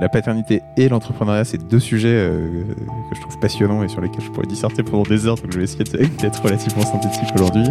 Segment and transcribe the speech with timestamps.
[0.00, 2.64] La paternité et l'entrepreneuriat, c'est deux sujets euh,
[3.10, 5.58] que je trouve passionnants et sur lesquels je pourrais disserter pendant des heures, donc je
[5.58, 5.84] vais essayer
[6.18, 7.64] d'être relativement synthétique aujourd'hui.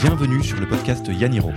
[0.00, 1.50] Bienvenue sur le podcast Yaniro.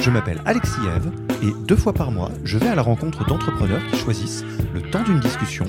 [0.00, 1.10] Je m'appelle Alexis Eve
[1.42, 5.02] et deux fois par mois, je vais à la rencontre d'entrepreneurs qui choisissent, le temps
[5.02, 5.66] d'une discussion,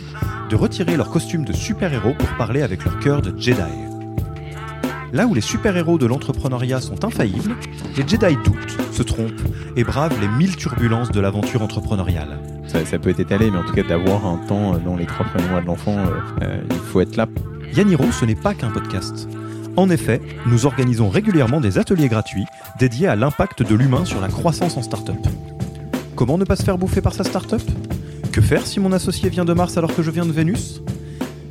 [0.49, 3.90] de retirer leur costume de super-héros pour parler avec leur cœur de Jedi.
[5.13, 7.55] Là où les super-héros de l'entrepreneuriat sont infaillibles,
[7.97, 9.41] les Jedi doutent, se trompent
[9.75, 12.39] et bravent les mille turbulences de l'aventure entrepreneuriale.
[12.67, 15.49] Ça, peut être étalé, mais en tout cas d'avoir un temps dans les trois premiers
[15.49, 17.27] mois de l'enfant, euh, euh, il faut être là.
[17.75, 19.27] Yaniro, ce n'est pas qu'un podcast.
[19.75, 22.45] En effet, nous organisons régulièrement des ateliers gratuits
[22.79, 25.17] dédiés à l'impact de l'humain sur la croissance en start-up.
[26.15, 27.61] Comment ne pas se faire bouffer par sa start-up?
[28.31, 30.81] Que faire si mon associé vient de Mars alors que je viens de Vénus?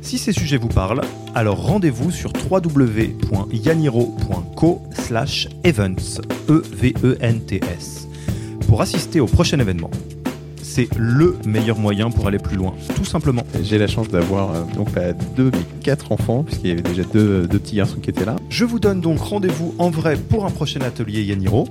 [0.01, 1.01] Si ces sujets vous parlent,
[1.35, 4.81] alors rendez-vous sur www.yaniro.co
[5.63, 6.19] events
[6.49, 8.07] e -V -E -N -T -S,
[8.67, 9.91] pour assister au prochain événement
[10.71, 13.43] c'est le meilleur moyen pour aller plus loin, tout simplement.
[13.61, 17.03] J'ai la chance d'avoir euh, donc pas deux mais quatre enfants, puisqu'il y avait déjà
[17.03, 18.37] deux, deux, petits garçons qui étaient là.
[18.49, 21.67] Je vous donne donc rendez-vous en vrai pour un prochain atelier Yaniro,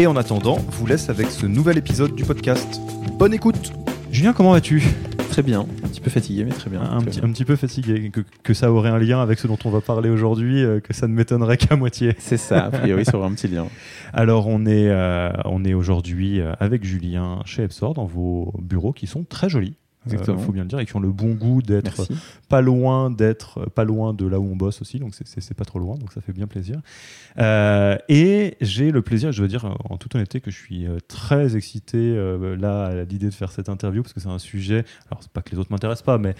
[0.00, 2.80] et en attendant, vous laisse avec ce nouvel épisode du podcast.
[3.18, 3.72] Bonne écoute
[4.10, 4.82] Julien, comment vas-tu?
[5.30, 6.82] Très bien, un petit peu fatigué, mais très bien.
[6.82, 8.10] Un, petit, un petit, peu fatigué,
[8.42, 11.06] que, ça aurait un lien avec ce dont on va parler aujourd'hui, euh, que ça
[11.06, 12.14] ne m'étonnerait qu'à moitié.
[12.18, 13.66] C'est ça, a priori, ça aura un petit lien.
[14.12, 18.92] Alors, on est, euh, on est aujourd'hui euh, avec Julien chez Epsor dans vos bureaux
[18.92, 19.76] qui sont très jolis.
[20.06, 22.08] Il faut bien le dire, et qui ont le bon goût d'être
[22.48, 25.78] pas loin d'être pas loin de là où on bosse aussi, donc c'est pas trop
[25.78, 26.80] loin, donc ça fait bien plaisir.
[27.38, 30.98] Euh, et j'ai le plaisir, je veux dire en toute honnêteté, que je suis euh,
[31.06, 34.84] très excité euh, là à l'idée de faire cette interview parce que c'est un sujet,
[35.10, 36.34] alors c'est pas que les autres m'intéressent pas, mais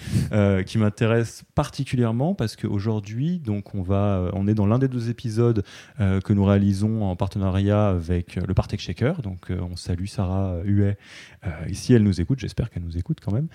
[0.65, 5.65] qui m'intéresse particulièrement parce qu'aujourd'hui, donc on va, on est dans l'un des deux épisodes
[5.99, 10.97] que nous réalisons en partenariat avec le Partech Shaker, donc on salue Sarah Huet
[11.69, 13.49] ici, elle nous écoute, j'espère qu'elle nous écoute quand même.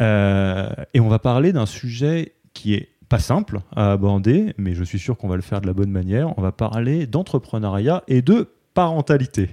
[0.00, 4.98] Et on va parler d'un sujet qui est pas simple à aborder, mais je suis
[4.98, 6.36] sûr qu'on va le faire de la bonne manière.
[6.38, 9.50] On va parler d'entrepreneuriat et de parentalité.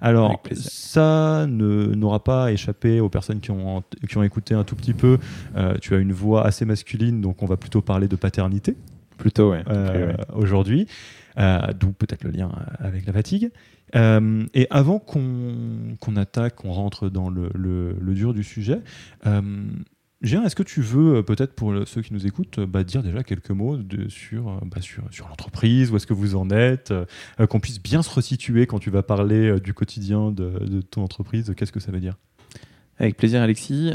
[0.00, 4.92] Alors, ça n'aura pas échappé aux personnes qui ont, qui ont écouté un tout petit
[4.92, 5.18] peu.
[5.56, 8.76] Euh, tu as une voix assez masculine, donc on va plutôt parler de paternité.
[9.16, 9.54] Plutôt.
[9.54, 10.86] Euh, aujourd'hui.
[11.38, 13.50] Euh, d'où peut-être le lien avec la fatigue.
[13.94, 18.80] Et avant qu'on attaque, qu'on rentre dans le, dur du sujet,
[20.22, 23.02] Jean, est-ce que tu veux, euh, peut-être pour ceux qui nous écoutent, euh, bah, dire
[23.02, 26.92] déjà quelques mots euh, bah, sur l'entreprise, où est-ce que vous en êtes,
[27.50, 31.52] qu'on puisse bien se resituer quand tu vas parler du quotidien de, de ton entreprise,
[31.56, 32.16] qu'est-ce que ça veut dire?
[32.98, 33.92] Avec plaisir, Alexis.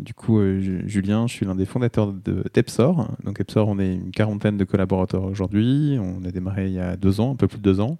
[0.00, 0.40] du coup,
[0.86, 3.08] Julien, je suis l'un des fondateurs de d'Epsor.
[3.24, 5.98] Donc, Epsor, on est une quarantaine de collaborateurs aujourd'hui.
[6.00, 7.98] On a démarré il y a deux ans, un peu plus de deux ans.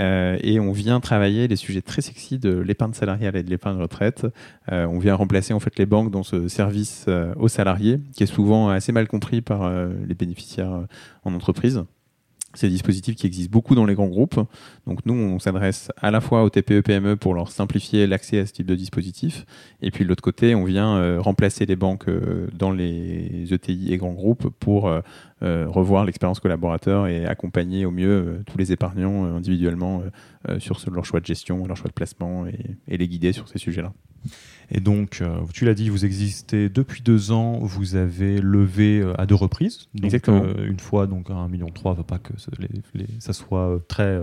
[0.00, 3.78] Euh, et on vient travailler les sujets très sexy de l'épargne salariale et de l'épargne
[3.80, 4.26] retraite.
[4.70, 8.22] Euh, on vient remplacer en fait les banques dans ce service euh, aux salariés, qui
[8.22, 9.70] est souvent assez mal compris par
[10.06, 10.86] les bénéficiaires
[11.24, 11.84] en entreprise.
[12.54, 14.40] C'est des dispositifs qui existent beaucoup dans les grands groupes.
[14.86, 18.46] Donc nous, on s'adresse à la fois aux TPE, PME pour leur simplifier l'accès à
[18.46, 19.44] ce type de dispositif.
[19.82, 23.92] Et puis de l'autre côté, on vient euh, remplacer les banques euh, dans les ETI
[23.92, 25.02] et grands groupes pour euh,
[25.40, 30.02] revoir l'expérience collaborateur et accompagner au mieux tous les épargnants individuellement
[30.58, 33.92] sur leur choix de gestion, leur choix de placement et les guider sur ces sujets-là.
[34.70, 39.18] Et donc, euh, tu l'as dit, vous existez depuis deux ans, vous avez levé euh,
[39.18, 39.88] à deux reprises.
[40.02, 40.42] Exactement.
[40.44, 42.34] Euh, une fois, donc à 1,3 million, il ne va pas que
[43.18, 44.20] ça soit très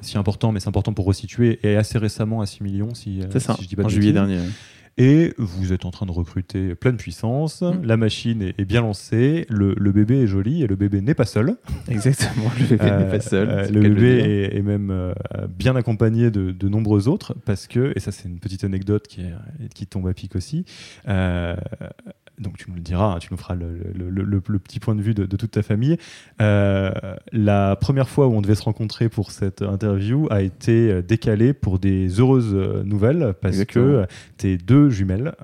[0.00, 1.58] si important, mais c'est important pour resituer.
[1.64, 4.38] Et assez récemment à 6 millions, si, si je dis pas en juillet dernier
[4.96, 7.82] et vous êtes en train de recruter pleine puissance, mm.
[7.82, 11.56] la machine est, bien lancée, le, bébé est joli et le bébé n'est pas seul.
[11.88, 13.48] Exactement, le bébé n'est pas seul.
[13.48, 15.12] Euh, le bébé est, même euh,
[15.48, 19.22] bien accompagné de, de, nombreux autres parce que, et ça c'est une petite anecdote qui,
[19.74, 20.64] qui tombe à pic aussi,
[21.08, 21.56] euh,
[22.38, 25.52] donc tu nous le diras, tu nous feras le, petit point de vue de, toute
[25.52, 25.96] ta famille.
[26.40, 26.90] Euh,
[27.32, 31.52] la première fois où on devait se rencontrer pour cette interview a été euh, décalée
[31.52, 34.06] pour des heureuses euh, nouvelles parce que
[34.36, 35.34] tes deux jumelles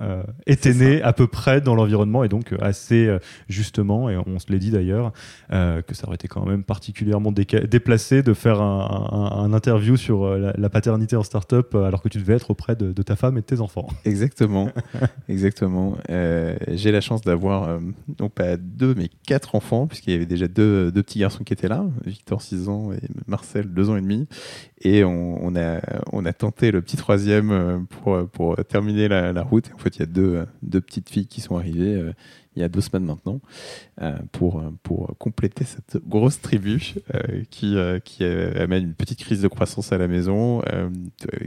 [0.47, 3.15] étaient nées à peu près dans l'environnement et donc assez
[3.47, 5.13] justement, et on se l'est dit d'ailleurs,
[5.49, 11.15] que ça aurait été quand même particulièrement déplacé de faire un, interview sur la, paternité
[11.15, 13.61] en start-up alors que tu devais être auprès de, de ta femme et de tes
[13.61, 13.87] enfants.
[14.05, 14.69] Exactement,
[15.29, 15.97] exactement
[16.81, 17.79] j'ai la chance d'avoir, euh,
[18.19, 21.53] non pas deux, mais quatre enfants, puisqu'il y avait déjà deux, deux, petits garçons qui
[21.53, 24.27] étaient là, Victor 6 ans et Marcel 2 ans et demi.
[24.81, 25.79] Et on, a,
[26.11, 29.69] on a tenté le petit troisième pour, pour terminer la, route.
[29.75, 32.11] En fait, il y a deux, deux petites filles qui sont arrivées
[32.55, 33.39] il y a deux semaines maintenant,
[34.01, 39.41] euh, pour, pour compléter cette grosse tribu euh, qui, euh, qui amène une petite crise
[39.41, 40.61] de croissance à la maison,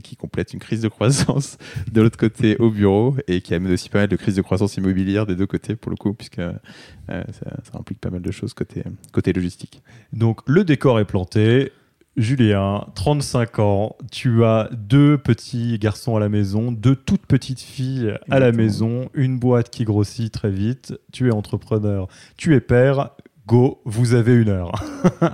[0.02, 1.58] qui complète une crise de croissance
[1.92, 4.76] de l'autre côté au bureau et qui amène aussi pas mal de crises de croissance
[4.76, 8.54] immobilière des deux côtés pour le coup, puisque ça, ça, implique pas mal de choses
[8.54, 9.82] côté, côté logistique.
[10.12, 11.72] Donc le décor est planté,
[12.16, 18.16] Julien, 35 ans, tu as deux petits garçons à la maison, deux toutes petites filles
[18.30, 22.06] à la maison, une boîte qui grossit très vite, tu es entrepreneur,
[22.36, 23.10] tu es père,
[23.48, 24.72] go, vous avez une heure.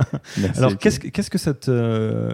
[0.57, 2.31] Alors qu'est-ce, qu'est-ce que ça te...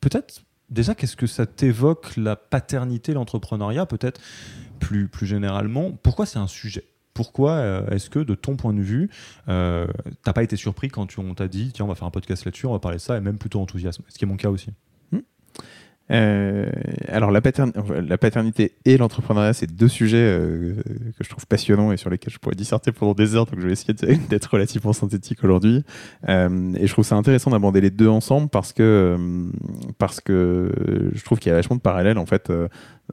[0.00, 4.20] Peut-être déjà, qu'est-ce que ça t'évoque la paternité, l'entrepreneuriat, peut-être
[4.78, 5.90] plus, plus généralement?
[6.02, 6.84] Pourquoi c'est un sujet?
[7.14, 9.10] Pourquoi euh, est-ce que, de ton point de vue,
[9.48, 9.86] euh,
[10.22, 12.44] t'as pas été surpris quand tu, on t'a dit, tiens, on va faire un podcast
[12.44, 14.02] là-dessus, on va parler de ça, et même plutôt enthousiasme?
[14.08, 14.70] Ce qui est mon cas aussi.
[16.10, 16.66] Euh,
[17.08, 17.40] alors la,
[18.02, 20.74] la, paternité et l'entrepreneuriat, c'est deux sujets euh,
[21.16, 23.66] que je trouve passionnants et sur lesquels je pourrais disserter pendant des heures, donc je
[23.66, 23.94] vais essayer
[24.28, 25.84] d'être relativement synthétique aujourd'hui.
[26.28, 29.16] Euh, et je trouve ça intéressant d'aborder les deux ensemble parce que,
[29.98, 30.72] parce que
[31.14, 32.52] je trouve qu'il y a vachement de parallèles en fait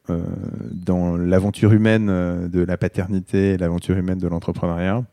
[0.08, 2.08] dans l'aventure humaine
[2.48, 5.04] de la paternité et l'aventure humaine de l'entrepreneuriat.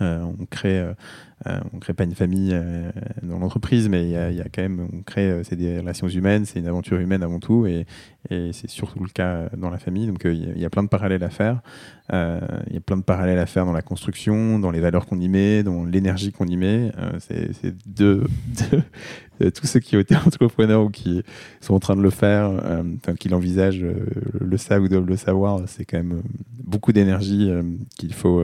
[0.00, 0.84] on crée
[1.46, 2.90] euh, on ne crée pas une famille euh,
[3.22, 6.46] dans l'entreprise, mais il y, a quand même, on crée, euh, c'est des relations humaines,
[6.46, 7.86] c'est une aventure humaine avant tout, et,
[8.30, 10.06] c'est surtout le cas dans la famille.
[10.06, 11.60] Donc il y, a plein de parallèles à faire.
[12.10, 15.20] Il y a plein de parallèles à faire dans la construction, dans les valeurs qu'on
[15.20, 16.90] y met, dans l'énergie qu'on y met.
[17.18, 18.24] c'est de,
[19.54, 21.22] tous ceux qui ont été entrepreneurs ou qui
[21.60, 22.50] sont en train de le faire,
[23.20, 23.84] qui l'envisagent,
[24.40, 25.60] le savent ou doivent le savoir.
[25.66, 26.22] C'est quand même
[26.64, 27.50] beaucoup d'énergie
[27.98, 28.42] qu'il faut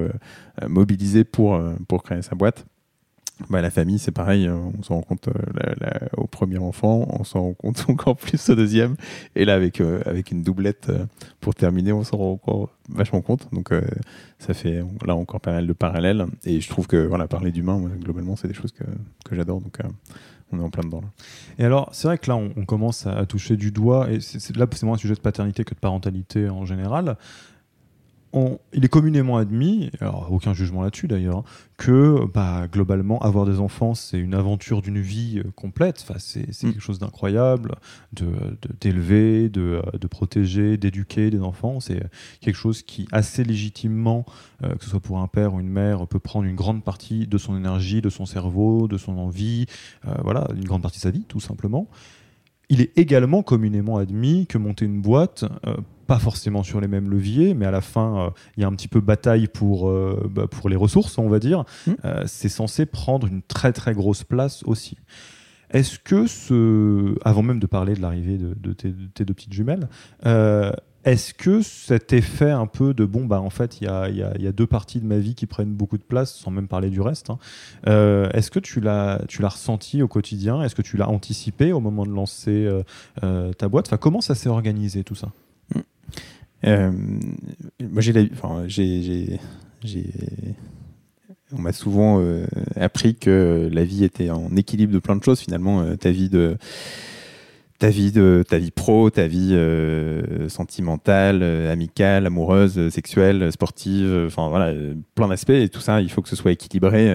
[0.69, 1.58] mobiliser pour,
[1.88, 2.67] pour créer sa boîte.
[3.48, 7.25] Bah, la famille, c'est pareil, euh, on s'en rend compte euh, au premier enfant, on
[7.25, 8.96] s'en rend compte encore plus au deuxième,
[9.34, 10.92] et là avec, euh, avec une doublette
[11.40, 13.48] pour terminer, on s'en rend encore vachement compte.
[13.52, 13.72] Donc
[14.38, 17.81] ça fait là encore pas mal de parallèles, et je trouve que voilà, parler d'humain,
[18.00, 18.84] globalement, c'est des choses que,
[19.25, 19.78] que j'adore, donc
[20.52, 21.02] on est en plein dedans.
[21.58, 24.19] Et alors, c'est vrai que là, on, commence à, toucher du doigt, et
[24.56, 27.16] là, c'est moins un sujet de paternité que de parentalité en général
[28.32, 31.44] il est communément admis, alors aucun jugement là-dessus d'ailleurs, hein,
[31.77, 36.05] que bah, globalement avoir des enfants c'est une aventure d'une vie euh, complète.
[36.06, 36.73] Enfin, c'est mm.
[36.73, 37.75] quelque chose d'incroyable,
[38.81, 41.81] d'élever, de, de, de, protéger, d'éduquer des enfants.
[41.81, 42.03] C'est
[42.41, 44.25] quelque chose qui assez légitimement,
[44.62, 47.26] euh, que ce soit pour un père ou une mère, peut prendre une grande partie
[47.26, 49.67] de son énergie, de son cerveau, de son envie,
[50.06, 51.88] euh, voilà, une grande partie de sa vie tout simplement.
[52.69, 55.44] Il est également communément admis que monter une boîte
[56.11, 58.73] pas forcément sur les mêmes leviers, mais à la fin, euh, il y a un
[58.73, 61.62] petit peu bataille pour, euh, bah, pour les ressources, on va dire.
[61.87, 61.93] Mmh.
[62.05, 64.99] Euh, c'est censé prendre une très très grosse place aussi.
[65.71, 69.89] Est-ce que ce, avant même de parler de l'arrivée de, tes, deux petites jumelles,
[71.05, 74.23] est-ce que cet effet un peu de bon, bah en fait, il y a, y
[74.49, 77.01] a, deux parties de ma vie qui prennent beaucoup de place, sans même parler du
[77.01, 77.39] reste, hein,
[78.35, 80.61] est-ce que tu l'as, tu l'as ressenti au quotidien?
[80.61, 82.69] Est-ce que tu l'as anticipé au moment de lancer
[83.21, 83.87] ta boîte?
[83.87, 85.29] Enfin, Comment ça s'est organisé tout ça?
[86.62, 89.41] Moi, j'ai, enfin, j'ai,
[91.57, 92.47] on m'a souvent euh,
[92.77, 95.41] appris que la vie était en équilibre de plein de choses.
[95.41, 96.57] Finalement, euh, ta vie de
[97.81, 103.50] ta vie de ta vie pro, ta vie euh, sentimentale, euh, amicale, amoureuse, euh, sexuelle,
[103.50, 104.75] sportive, enfin voilà,
[105.15, 107.11] plein d'aspects et tout ça, il faut que ce soit équilibré.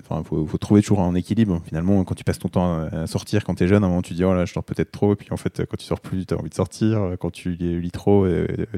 [0.00, 1.60] Enfin, faut, faut trouver toujours un équilibre.
[1.66, 4.02] Finalement, quand tu passes ton temps à sortir, quand tu es jeune, à un moment
[4.02, 6.00] tu dis oh là, je sors peut-être trop, et puis en fait, quand tu sors
[6.00, 7.16] plus, tu as envie de sortir.
[7.20, 8.26] Quand tu lis trop,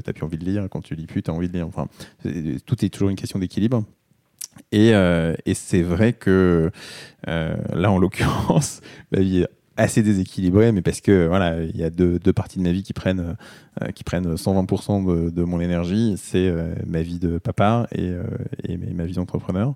[0.03, 0.67] t'as plus envie de lire.
[0.69, 1.67] Quand tu lis plus, tu as envie de lire.
[1.67, 1.87] Enfin,
[2.65, 3.85] tout est toujours une question d'équilibre.
[4.73, 6.71] Et, et c'est vrai que
[7.25, 8.81] là, en l'occurrence,
[9.13, 9.45] ma vie
[9.79, 12.93] assez déséquilibré, mais parce que voilà, il y a deux, parties de ma vie qui
[12.93, 13.37] prennent,
[13.81, 16.15] euh, qui prennent 120% de, mon énergie.
[16.17, 18.23] C'est euh, ma vie de papa et, euh,
[18.93, 19.73] ma vie d'entrepreneur.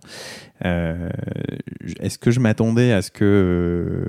[0.62, 4.06] Est-ce que je m'attendais à ce que,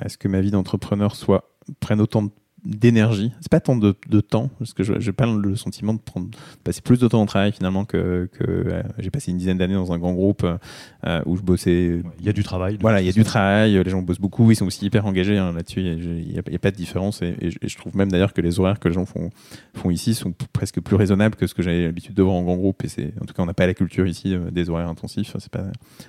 [0.00, 2.30] à ce que ma vie d'entrepreneur soit prenne autant de
[2.64, 3.32] d'énergie.
[3.40, 6.28] C'est pas tant de, de, temps, parce que j'ai pas le sentiment de prendre,
[6.64, 9.74] passer plus de temps au travail finalement que, que euh, j'ai passé une dizaine d'années
[9.74, 12.00] dans un grand groupe euh, où je bossais.
[12.18, 12.76] Il y a du travail.
[12.80, 15.38] Voilà, il y a du travail, les gens bossent beaucoup, ils sont aussi hyper engagés
[15.38, 17.22] hein, là-dessus, il n'y a, a, pas de différence.
[17.22, 19.30] Et, je trouve même d'ailleurs que les horaires que les gens font,
[19.74, 22.56] font ici sont presque plus raisonnables que ce que j'avais l'habitude de voir en grand
[22.56, 22.84] groupe.
[22.84, 25.36] Et c'est, en tout cas, on n'a pas la culture ici euh, des horaires intensifs,
[25.38, 25.66] c'est pas,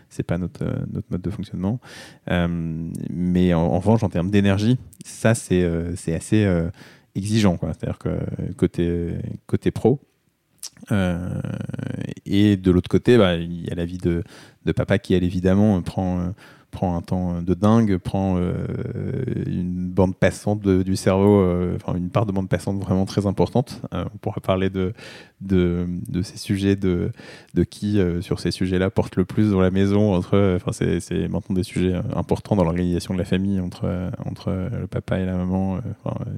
[0.10, 1.80] c'est pas notre, notre mode de fonctionnement.
[2.28, 6.70] mais en, en revanche, en termes d'énergie, ça c'est, c'est assez euh,
[7.16, 7.58] exigeant.
[7.62, 8.20] C'est-à-dire que
[8.58, 9.16] côté,
[9.48, 10.00] côté pro,
[10.92, 11.42] euh,
[12.26, 14.24] et de l'autre côté, bah, il y a la vie de,
[14.66, 16.34] de papa qui, elle, évidemment, prend
[16.72, 18.54] prend un temps de dingue, prend euh,
[19.46, 23.82] une bande passante du cerveau, euh, une part de bande passante vraiment très importante.
[23.94, 24.94] Euh, on pourra parler de,
[25.42, 25.88] de,
[26.22, 27.12] ces sujets, de,
[27.54, 30.14] de qui sur ces sujets-là porte le plus dans la maison.
[30.14, 34.88] Entre, enfin c'est maintenant des sujets importants dans l'organisation de la famille entre, entre le
[34.88, 35.80] papa et la maman.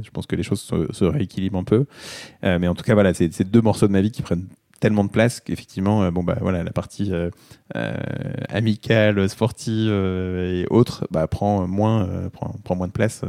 [0.01, 1.85] je pense que les choses se, se rééquilibrent un peu.
[2.43, 4.47] mais en tout cas, voilà, c'est deux morceaux de ma vie qui prennent
[4.81, 7.29] tellement de place qu'effectivement, euh, bon bah voilà, la partie euh,
[7.77, 7.93] euh,
[8.49, 13.21] amicale, sportive et autres, bah, prend moins, prend, prend, moins de place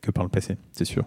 [0.00, 1.04] que par le passé, c'est sûr.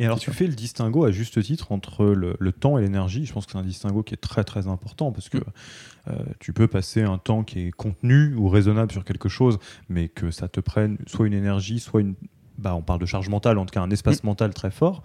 [0.00, 3.26] Et alors, tu fais le distinguo à juste titre entre le, temps et l'énergie.
[3.26, 5.38] Je pense que c'est un distinguo qui est très très important parce que
[6.38, 10.30] tu peux passer un temps qui est contenu ou raisonnable sur quelque chose, mais que
[10.30, 12.14] ça te prenne soit une énergie, soit une.
[12.58, 14.26] Bah, on parle de charge mentale, en tout cas un espace mm.
[14.26, 15.02] mental très fort.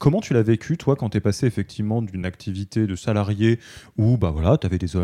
[0.00, 3.60] Comment tu l'as vécu, toi, quand tu es passé effectivement d'une activité de salarié
[3.96, 4.96] où bah voilà, tu avais, des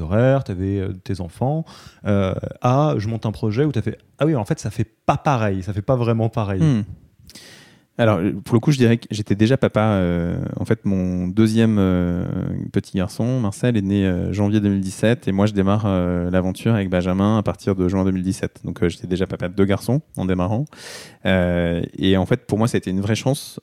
[0.00, 1.64] horaires, tu avais euh, tes enfants,
[2.06, 4.70] euh, à je monte un projet où tu as fait Ah oui, en fait, ça
[4.70, 6.62] fait pas pareil, ça fait pas vraiment pareil.
[6.62, 6.84] Hmm.
[7.98, 9.80] Alors, pour le coup, je dirais que j'étais déjà papa.
[9.80, 12.26] Euh, en fait, mon deuxième euh,
[12.70, 15.86] petit garçon, Marcel, est né euh, janvier 2017 et moi, je démarre
[16.30, 18.60] l'aventure avec Benjamin à partir de juin 2017.
[18.64, 20.66] Donc, j'étais déjà papa de deux garçons en démarrant.
[21.24, 23.60] et en fait, pour moi, été une vraie chance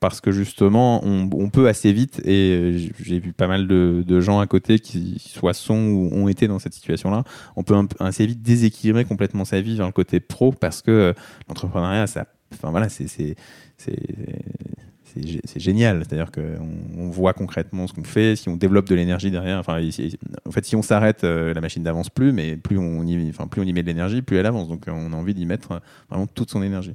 [0.00, 4.46] parce que justement, on, peut assez vite, et j'ai vu pas mal de, gens à
[4.46, 7.24] côté qui soit sont ou ont été dans cette situation-là,
[7.56, 11.14] on peut assez vite déséquilibrer complètement sa vie vers le côté pro parce que
[11.48, 13.06] l'entrepreneuriat, ça Enfin voilà, c'est
[15.46, 16.04] c'est génial.
[16.04, 19.58] C'est-à-dire qu'on on voit concrètement ce qu'on fait, si on développe de l'énergie derrière.
[19.58, 19.80] Enfin,
[20.46, 23.46] en fait, si on s'arrête, euh, la machine n'avance plus, mais plus on, y, enfin,
[23.46, 24.68] plus on y met de l'énergie, plus elle avance.
[24.68, 26.94] Donc, on a envie d'y mettre vraiment toute son énergie.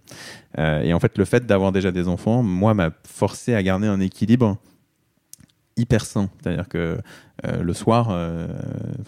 [0.58, 3.88] Euh, et en fait, le fait d'avoir déjà des enfants, moi, m'a forcé à garder
[3.88, 4.58] un équilibre
[5.78, 6.30] hyper sain.
[6.42, 6.98] C'est-à-dire que
[7.46, 8.08] euh, le soir,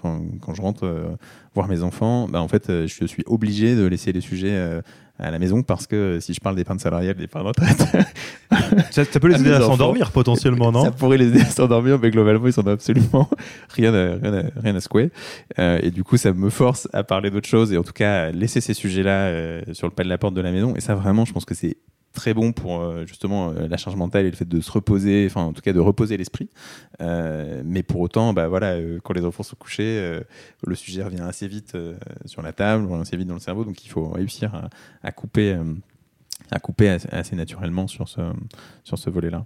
[0.02, 1.18] quand je rentre
[1.54, 4.82] voir mes enfants, bah, en fait, je suis obligé de laisser les sujets
[5.22, 7.86] à la maison parce que si je parle salariales, des de retraite.
[8.92, 10.84] ça, peut les aider à s'endormir potentiellement, non?
[10.84, 13.30] Ça pourrait les aider à s'endormir, mais globalement, ils sont absolument
[13.70, 15.12] rien à, rien rien à secouer.
[15.60, 18.24] Euh, et du coup, ça me force à parler d'autres choses et en tout cas,
[18.26, 20.74] à laisser ces sujets-là euh, sur le pas de la porte de la maison.
[20.76, 21.78] Et ça, vraiment, je pense que c'est
[22.14, 25.26] très bon pour euh, justement euh, la charge mentale et le fait de se reposer,
[25.30, 26.50] enfin en tout cas de reposer l'esprit.
[27.02, 30.20] Euh, mais pour autant, bah, voilà, quand les enfants sont couchés,
[30.66, 31.78] le sujet revient assez vite
[32.26, 34.70] sur la table, assez vite dans le cerveau, donc il faut réussir
[35.04, 35.58] à, couper,
[36.52, 38.22] à couper assez, naturellement sur ce,
[38.84, 39.46] sur ce volet-là.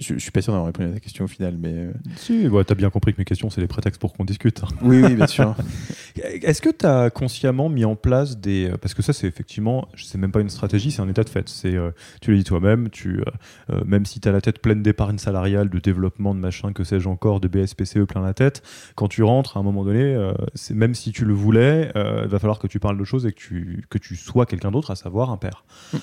[0.00, 1.74] Je, suis pas sûr d'avoir répondu à ta question au final, mais.
[1.74, 4.24] Euh, si, ouais, tu as bien compris que mes questions, c'est des prétextes pour qu'on
[4.24, 4.62] discute.
[4.82, 5.54] Oui, oui, bien sûr.
[6.16, 8.70] Est-ce que tu as consciemment mis en place des.
[8.70, 11.28] Euh, parce que ça, c'est effectivement, c'est même pas une stratégie, c'est un état de
[11.28, 11.50] fait.
[11.50, 11.90] C'est, euh,
[12.22, 13.22] tu l'as dit toi-même, tu,
[13.84, 17.08] même si tu as la tête pleine d'épargne salariale, de développement, de machin, que sais-je
[17.08, 18.62] encore, de BSPCE plein la tête,
[18.94, 20.16] quand tu rentres, à un moment donné,
[20.54, 23.32] c'est, même si tu le voulais, il va falloir que tu parles de choses et
[23.32, 25.64] que tu, que tu sois quelqu'un d'autre, à savoir un père.
[25.92, 25.98] Mmh.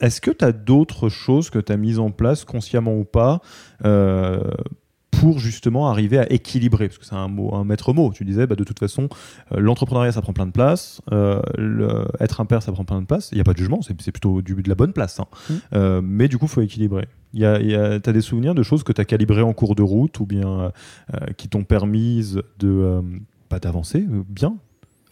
[0.00, 3.40] Est-ce que tu as d'autres choses que tu as mises en place, consciemment ou pas,
[3.84, 4.40] euh,
[5.10, 6.88] pour justement arriver à équilibrer?
[6.88, 8.10] Parce que c'est un, mot, un maître mot.
[8.14, 9.08] Tu disais, bah, de toute façon,
[9.52, 11.02] euh, l'entrepreneuriat, ça prend plein de place.
[11.12, 11.42] Euh,
[12.18, 13.28] être un père, ça prend plein de place.
[13.32, 15.20] Il n'y a pas de jugement, c'est plutôt du, de la bonne place.
[15.20, 15.26] Hein.
[15.72, 16.00] Mmh.
[16.02, 17.06] mais du coup, il faut équilibrer.
[17.34, 20.26] Tu as des souvenirs de choses que tu as calibrées en cours de route ou
[20.26, 20.72] bien
[21.36, 23.02] qui t'ont permis de,
[23.50, 24.56] pas d'avancer bien?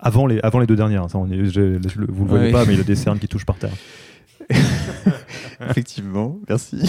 [0.00, 1.02] Avant les, avant les deux dernières.
[1.02, 1.08] Hein.
[1.08, 3.58] Ça, vous ne le voyez pas, mais il y a des cernes qui touchent par
[3.58, 3.72] terre.
[5.60, 6.80] Effectivement, merci.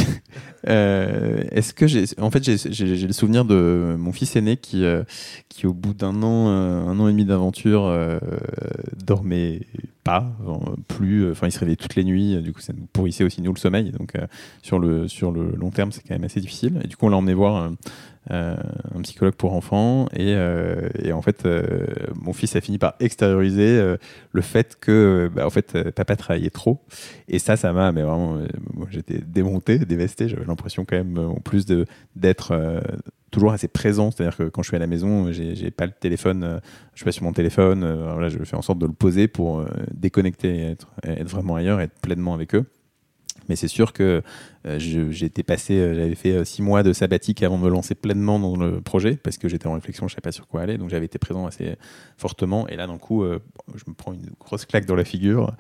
[0.67, 5.03] Euh, est-ce que j'ai, en fait, j'ai le souvenir de mon fils aîné qui, euh,
[5.47, 7.91] qui au bout d'un an, euh, un an et demi d'aventure,
[8.97, 9.61] dormait
[10.03, 10.31] pas,
[10.87, 11.31] plus.
[11.31, 12.41] Enfin, il se réveillait toutes les nuits.
[12.41, 13.91] Du coup, ça nous pourrissait aussi nous le sommeil.
[13.91, 14.13] Donc,
[14.61, 16.79] sur le sur le long terme, c'est quand même assez difficile.
[16.83, 17.71] Et du coup, on l'a emmené voir
[18.31, 18.55] euh,
[18.95, 20.07] un psychologue pour enfants.
[20.13, 23.95] Et, euh, et en fait, euh, mon fils a fini par extérioriser
[24.31, 26.79] le fait que, bah, en fait, papa travaillait trop.
[27.27, 28.37] Et ça, ça m'a, mais vraiment,
[28.91, 30.29] j'étais démonté, dévasté.
[30.29, 31.65] J'avais l'impression quand même, en plus
[32.15, 32.81] d'être
[33.31, 34.11] toujours assez présent.
[34.11, 36.59] C'est-à-dire que quand je suis à la maison, j'ai pas le téléphone,
[36.93, 37.79] je suis pas sur mon téléphone.
[38.11, 39.63] voilà, je fais en sorte de le poser pour
[39.93, 42.65] déconnecter et être, être, vraiment ailleurs, être pleinement avec eux.
[43.49, 44.21] Mais c'est sûr que
[44.67, 48.39] euh, passé, euh, j'avais fait euh, six mois de sabbatique avant de me lancer pleinement
[48.39, 50.77] dans le projet parce que j'étais en réflexion, je ne savais pas sur quoi aller,
[50.77, 51.75] donc j'avais été présent assez
[52.17, 52.67] fortement.
[52.67, 55.53] Et là, d'un coup, je me prends une grosse claque dans la figure.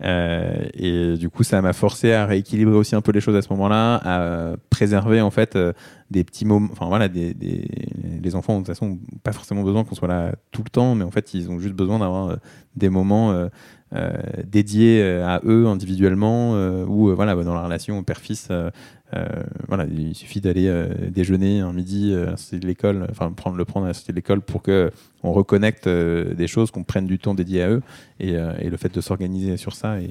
[0.00, 3.48] et du coup, ça m'a forcé à rééquilibrer aussi un peu les choses à ce
[3.50, 5.58] moment-là, à préserver en fait
[6.10, 6.68] des petits moments.
[6.72, 10.62] Enfin voilà, des, les enfants de toute façon pas forcément besoin qu'on soit là tout
[10.62, 12.38] le temps, mais en fait ils ont juste besoin d'avoir
[12.76, 13.48] des moments
[14.46, 16.54] dédiés à eux individuellement
[16.86, 18.70] ou voilà dans la relation père-fils euh,
[19.68, 23.64] voilà, il suffit d'aller euh, déjeuner un midi euh, à de l'école, enfin prendre le
[23.64, 24.90] prendre à la de l'école pour que
[25.22, 27.82] on reconnecte des choses, qu'on prenne du temps dédié à eux
[28.20, 29.98] et, le fait de s'organiser sur ça.
[29.98, 30.10] Et,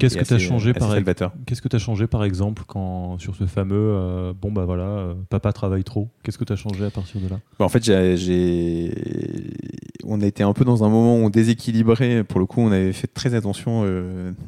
[0.00, 0.92] qu'est-ce que tu as changé par
[1.46, 5.52] Qu'est-ce que tu as changé par exemple quand sur ce fameux bon bah voilà papa
[5.52, 6.08] travaille trop?
[6.24, 7.38] Qu'est-ce que tu as changé à partir de là?
[7.60, 8.90] Bah, En fait, j'ai
[10.04, 12.24] on a été un peu dans un moment où on déséquilibrait.
[12.24, 13.84] Pour le coup, on avait fait très attention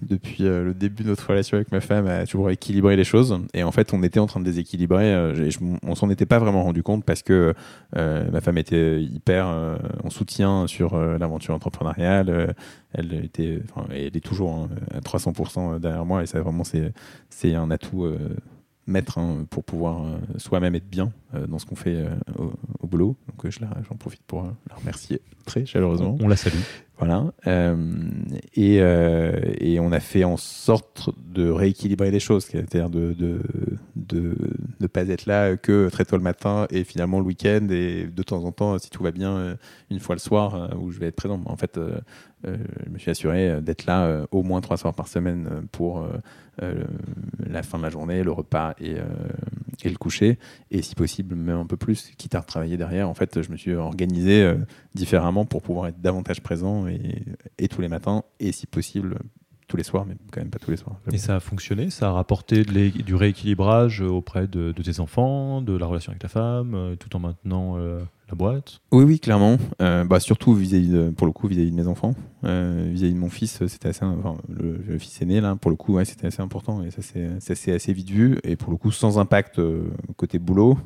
[0.02, 3.38] depuis le début de notre relation avec ma femme à toujours équilibrer les choses.
[3.56, 5.14] Et en fait, on était en train de déséquilibrer.
[5.14, 5.50] Euh,
[5.82, 7.54] on s'en était pas vraiment rendu compte parce que
[7.96, 12.54] euh, ma femme était hyper euh, en soutien sur l'aventure entrepreneuriale.
[12.92, 17.70] elle était, elle est toujours hein, à 300% derrière moi et ça vraiment c'est un
[17.70, 18.06] atout
[18.86, 20.02] maître hein, pour pouvoir
[20.36, 21.12] soi-même être bien
[21.48, 22.04] dans ce qu'on fait
[22.38, 23.16] au, boulot.
[23.28, 26.18] Donc j'en profite pour la remercier très chaleureusement.
[26.20, 26.60] On la salue.
[26.99, 27.31] Voilà.
[27.47, 27.76] Euh,
[28.55, 33.38] et, euh, et, on a fait en sorte de rééquilibrer les choses, c'est-à-dire de ne
[33.97, 34.35] de,
[34.81, 38.23] de, pas être là que très tôt le matin et finalement le week-end et de
[38.23, 39.57] temps en temps, si tout va bien, euh,
[39.91, 41.43] une fois le soir où je vais être présent.
[41.45, 41.79] En fait,
[42.45, 46.07] je me suis assuré d'être là au moins trois soirs par semaine pour
[46.59, 48.97] la fin de la journée, le repas et,
[49.85, 50.38] le coucher,
[50.71, 53.09] et si possible même un peu plus, quitte à retravailler derrière.
[53.09, 54.55] En fait, je me suis organisé
[54.95, 59.19] différemment pour pouvoir être davantage présent et, tous les matins, et si possible
[59.66, 60.97] tous les soirs, mais quand même pas tous les soirs.
[61.12, 61.90] Et ça a fonctionné?
[61.90, 66.75] Ça a rapporté du rééquilibrage auprès de, tes enfants, de la relation avec ta femme,
[66.75, 69.56] euh, tout en maintenant euh, la boîte Oui, oui, clairement.
[69.80, 72.14] Euh, bah, surtout vis-à-vis pour le coup vis-à-vis de mes enfants.
[72.42, 76.04] vis-à-vis de mon fils, c'était assez, enfin, le, fils aîné là, pour le coup, ouais,
[76.04, 79.61] c'était assez important et ça c'est assez vite vu et pour le coup sans impact
[80.16, 80.78] côté boulot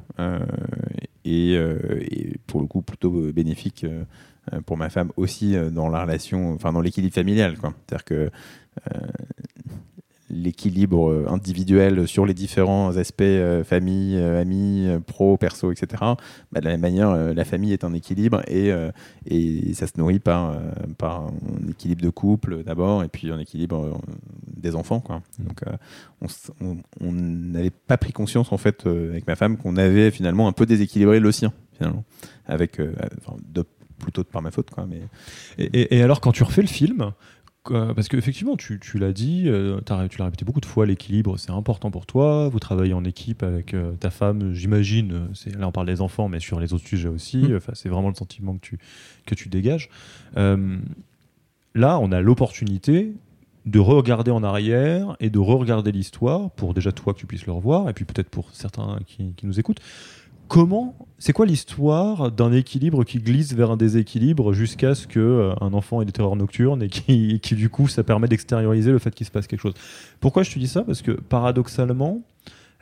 [1.25, 3.87] et, et, pour le coup plutôt bénéfique
[4.55, 7.57] euh, pour ma femme aussi euh, dans la relation, enfin dans l'équilibre familial.
[7.61, 9.01] C'est-à-dire que euh,
[10.31, 13.23] l'équilibre individuel sur les différents aspects
[13.65, 16.03] famille, amis, pro, perso, etc.
[16.53, 18.71] Bah, de la même manière, la famille est un équilibre et,
[19.27, 20.57] et ça se nourrit par,
[20.99, 24.01] par un équilibre de couple d'abord et puis un équilibre
[24.57, 25.01] des enfants.
[25.01, 25.23] Quoi.
[25.39, 25.45] Mmh.
[25.45, 25.63] Donc
[27.01, 30.67] on n'avait pas pris conscience en fait avec ma femme qu'on avait finalement un peu
[30.67, 32.05] déséquilibré le sien finalement
[32.47, 33.65] avec de
[34.01, 34.71] plutôt par ma faute.
[34.71, 35.03] Quoi, mais...
[35.59, 37.13] Et, alors, quand tu refais le film,
[37.65, 41.51] parce qu'effectivement, tu, tu l'as dit, euh, tu l'as répété beaucoup de fois, l'équilibre, c'est
[41.51, 42.49] important pour toi.
[42.49, 45.29] Vous travaillez en équipe avec euh, ta femme, j'imagine.
[45.59, 47.39] Là, on parle des enfants, mais sur les autres sujets aussi.
[47.39, 47.57] Mmh.
[47.57, 48.79] Enfin, c'est vraiment le sentiment que tu,
[49.27, 49.91] que tu dégages.
[50.37, 50.79] Euh,
[51.75, 53.13] là, on a l'opportunité
[53.67, 57.53] de regarder en arrière et de re-regarder l'histoire pour déjà toi que tu puisses le
[57.53, 59.81] revoir et puis peut-être pour certains qui, qui nous écoutent
[60.51, 65.55] comment, c'est quoi l'histoire d'un équilibre qui glisse vers un déséquilibre jusqu'à ce que euh,
[65.61, 68.99] un enfant ait des terreurs nocturnes et qui, qui du coup, ça permet d'extérioriser le
[68.99, 69.75] fait qu'il se passe quelque chose?
[70.19, 70.83] Pourquoi je te dis ça?
[70.83, 72.23] Parce que paradoxalement,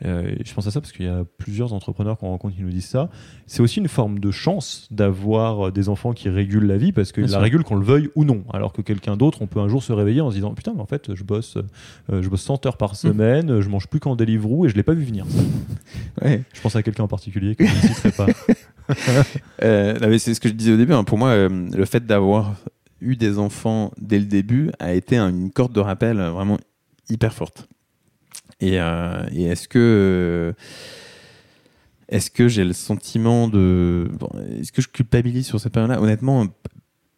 [0.05, 2.69] euh, je pense à ça parce qu'il y a plusieurs entrepreneurs qu'on rencontre qui nous
[2.69, 3.09] disent ça.
[3.47, 7.11] C'est aussi une forme de chance d'avoir euh, des enfants qui régulent la vie parce
[7.11, 8.43] qu'ils la régulent qu'on le veuille ou non.
[8.53, 10.81] Alors que quelqu'un d'autre, on peut un jour se réveiller en se disant Putain, mais
[10.81, 11.57] en fait, je bosse,
[12.11, 14.83] euh, je bosse 100 heures par semaine, je mange plus qu'en Deliveroo et je l'ai
[14.83, 15.25] pas vu venir.
[16.21, 18.27] Je pense à quelqu'un en particulier qui ne serait pas.
[20.17, 20.93] c'est ce que je disais au début.
[20.93, 21.05] Hein.
[21.05, 22.55] Pour moi, le fait d'avoir
[22.99, 26.57] eu des enfants dès le début a été une corde de rappel vraiment
[27.09, 27.69] hyper forte.
[28.63, 30.53] Euh, et, est-ce que euh,
[32.09, 34.09] est-ce que j'ai le sentiment de
[34.59, 36.01] est-ce que je culpabilise sur cette période-là?
[36.01, 36.47] Honnêtement,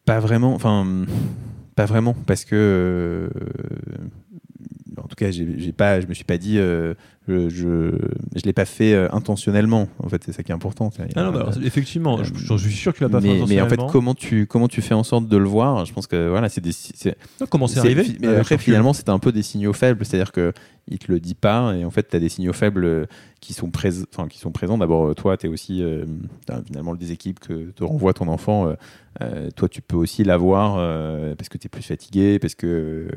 [0.04, 0.54] pas vraiment.
[0.54, 1.06] Enfin,
[1.74, 3.28] pas vraiment, parce que euh,
[4.98, 6.58] en tout cas, j'ai pas, je me suis pas dit,
[7.28, 9.88] je, je, l'ai pas fait intentionnellement.
[9.98, 10.90] En fait, c'est ça qui est important.
[11.14, 13.68] Ah non, bah, effectivement, je, suis sûr que tu l'as pas mais, fait intentionnellement.
[13.68, 15.84] Mais en fait, comment tu, comment tu fais en sorte de le voir?
[15.84, 16.72] Je pense que voilà, c'est des.
[17.48, 18.04] comment c'est arrivé?
[18.20, 20.52] Mais après, finalement, c'était un peu des signaux faibles, c'est-à-dire que
[20.88, 23.06] il te le dit pas et en fait tu as des signaux faibles euh,
[23.40, 23.70] qui sont,
[24.14, 26.04] enfin, qui sont présents d'abord euh, toi tu es aussi euh,
[26.66, 28.74] finalement le déséquilibre que te renvoie ton enfant
[29.56, 30.76] toi tu peux aussi l'avoir
[31.36, 33.08] parce que tu es plus fatigué parce que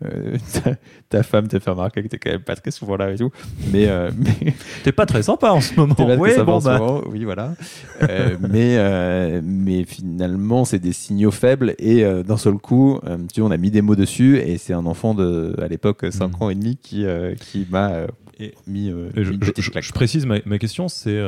[1.08, 3.30] ta, femme te fait remarquer que tu quand même pas très souvent là et tout
[3.72, 3.86] mais,
[4.18, 4.54] mais...
[4.82, 7.00] t'es pas très sympa en ce moment oui, bon, bah.
[7.06, 7.54] oui voilà
[8.40, 13.00] mais, mais finalement c'est des signaux faibles et d'un seul coup
[13.32, 16.06] tu vois, on a mis des mots dessus et c'est un enfant de à l'époque
[16.10, 16.42] 5 mmh.
[16.42, 18.06] ans et demi qui euh, qui m'a euh,
[18.66, 21.20] mis, euh, je, précise ma, question, c'est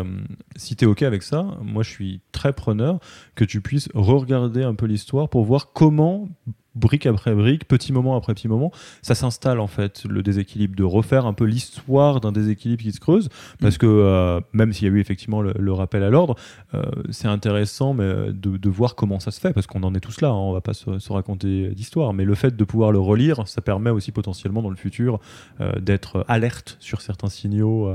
[0.57, 2.99] si tu es OK avec ça, moi je suis très preneur
[3.35, 6.29] que tu puisses re-regarder un peu l'histoire pour voir comment
[6.75, 10.85] brique après brique, petit moment après petit moment, ça s'installe en fait, le déséquilibre, de
[10.85, 13.29] refaire un peu l'histoire d'un déséquilibre qui se creuse,
[13.61, 16.37] parce que euh, même s'il y a eu effectivement le, rappel à l'ordre,
[16.75, 20.21] euh, c'est intéressant mais, de, voir comment ça se fait, parce qu'on en est tous
[20.21, 23.47] là, hein, on va pas se, raconter d'histoire, mais le fait de pouvoir le relire,
[23.47, 25.21] ça permet aussi potentiellement dans le futur
[25.61, 27.89] euh, d'être alerte sur certains signaux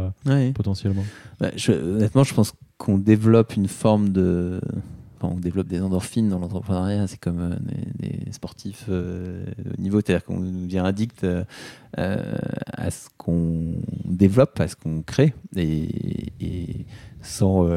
[0.56, 1.04] potentiellement.
[1.40, 4.62] Bah, honnêtement, je pense qu'on développe une forme de
[5.28, 7.56] on développe des endorphines dans l'entrepreneuriat, c'est comme euh,
[8.00, 9.46] des, sportifs euh,
[9.78, 11.44] au niveau, c'est-à-dire qu'on devient addict euh,
[11.96, 16.86] à ce qu'on développe, à ce qu'on crée, et,
[17.22, 17.68] sans,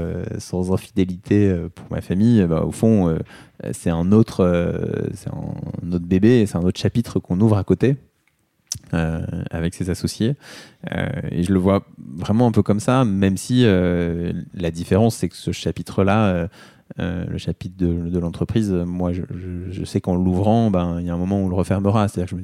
[0.72, 3.18] infidélité pour ma famille, bah, au fond,
[3.72, 4.46] c'est un autre
[5.82, 7.96] bébé, c'est un autre chapitre qu'on ouvre à côté.
[8.92, 10.36] avec ses associés.
[11.30, 15.36] et je le vois vraiment un peu comme ça, même si la différence, c'est que
[15.36, 16.48] ce chapitre-là,
[16.98, 21.16] euh, le chapitre de, l'entreprise, moi, je, sais qu'en l'ouvrant, ben, il y a un
[21.18, 22.08] moment où on le refermera.
[22.08, 22.42] C'est-à-dire que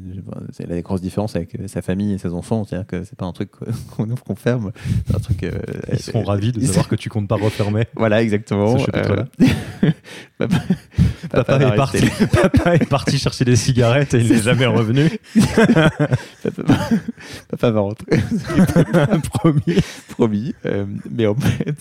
[0.52, 2.64] c'est la grosse différence avec sa famille et ses enfants.
[2.64, 3.50] C'est-à-dire que c'est pas un truc
[3.96, 4.72] qu'on ouvre, qu'on ferme.
[5.14, 5.50] Un truc, euh,
[5.92, 7.84] ils seront ravis de savoir que tu comptes pas refermer.
[7.94, 8.76] Voilà, exactement.
[8.94, 9.24] Euh,
[11.30, 15.10] papa, est parti, papa est parti chercher des cigarettes et il n'est jamais revenu.
[17.50, 18.20] papa, va rentrer.
[19.32, 19.76] promis.
[20.08, 20.54] Promis.
[21.10, 21.76] mais en fait,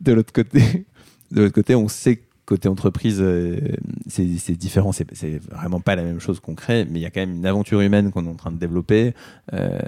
[0.00, 0.86] de l'autre côté,
[1.30, 3.60] de l'autre côté, on sait que côté entreprise, euh,
[4.06, 4.92] c'est différent.
[4.92, 7.46] C'est vraiment pas la même chose qu'on crée, mais il y a quand même une
[7.46, 9.12] aventure humaine qu'on est en train de développer.
[9.52, 9.78] Euh,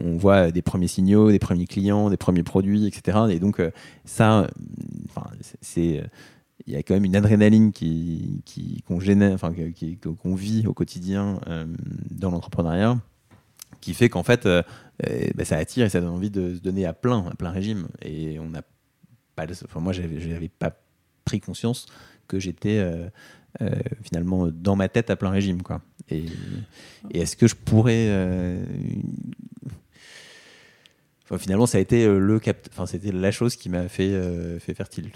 [0.00, 3.18] on voit des premiers signaux, des premiers clients, des premiers produits, etc.
[3.30, 3.72] Et donc, euh,
[4.04, 4.46] ça,
[5.60, 6.04] c'est
[6.66, 8.44] il y a quand même une adrénaline qui,
[8.86, 9.52] qu'on génère, enfin,
[10.22, 11.40] qu'on vit au quotidien
[12.10, 12.98] dans l'entrepreneuriat,
[13.80, 16.92] qui fait qu'en fait, bah, ça attire et ça donne envie de se donner à
[16.92, 17.88] plein, à plein régime.
[18.02, 18.62] Et on n'a
[19.64, 20.76] enfin, moi, je n'avais pas
[21.24, 21.86] pris conscience
[22.30, 23.08] que j'étais euh,
[23.60, 23.70] euh,
[24.02, 25.62] finalement dans ma tête à plein régime.
[25.62, 25.82] Quoi.
[26.08, 26.24] Et,
[27.12, 28.06] est-ce que je pourrais.
[28.08, 28.64] Euh,
[31.38, 32.66] finalement, ça a été le cap...
[32.72, 34.12] enfin, c'était la chose qui m'a fait,
[34.58, 35.10] fait fertile.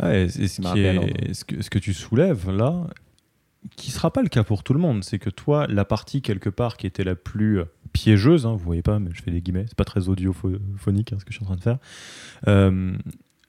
[0.00, 2.86] Ce, ce, que, ce que tu soulèves là,
[3.74, 6.48] qui sera pas le cas pour tout le monde, c'est que toi, la partie quelque
[6.48, 7.60] part qui était la plus
[7.92, 11.16] piégeuse, hein, vous voyez pas, mais je fais des guillemets, c'est pas très audiophonique hein,
[11.18, 11.78] ce que je suis en train de faire.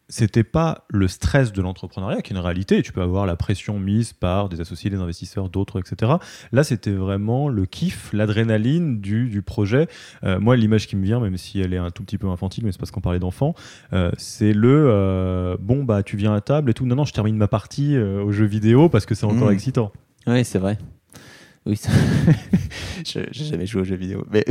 [0.09, 2.81] C'était pas le stress de l'entrepreneuriat, qui est une réalité.
[2.81, 6.13] Tu peux avoir la pression mise par des associés, des investisseurs, d'autres, etc.
[6.51, 9.87] Là, c'était vraiment le kiff, l'adrénaline du, projet.
[10.23, 12.65] Euh, moi, l'image qui me vient, même si elle est un tout petit peu infantile,
[12.65, 13.53] mais c'est parce qu'on parlait d'enfants,
[13.93, 16.85] euh, c'est le euh, bon, bah, tu viens à table et tout.
[16.85, 19.53] Non, non, je termine ma partie au jeu vidéo parce que c'est encore mmh.
[19.53, 19.91] excitant.
[20.25, 20.77] Oui, c'est vrai.
[21.67, 21.79] Oui,
[23.05, 24.45] je n'ai jamais joué aux jeux vidéo, mais,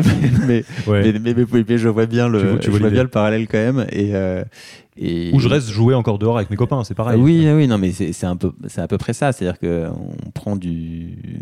[0.46, 3.86] mais, mais, je vois bien le, je vois bien le parallèle quand même.
[3.90, 4.12] Et,
[4.98, 5.30] et...
[5.32, 7.18] Ou je reste jouer encore dehors avec mes copains, c'est pareil.
[7.18, 9.32] Oui, oui, non, mais c'est un peu, c'est à peu près ça.
[9.32, 11.40] C'est-à-dire qu'on prend du,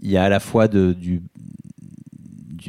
[0.00, 1.22] il y a à la fois de, du,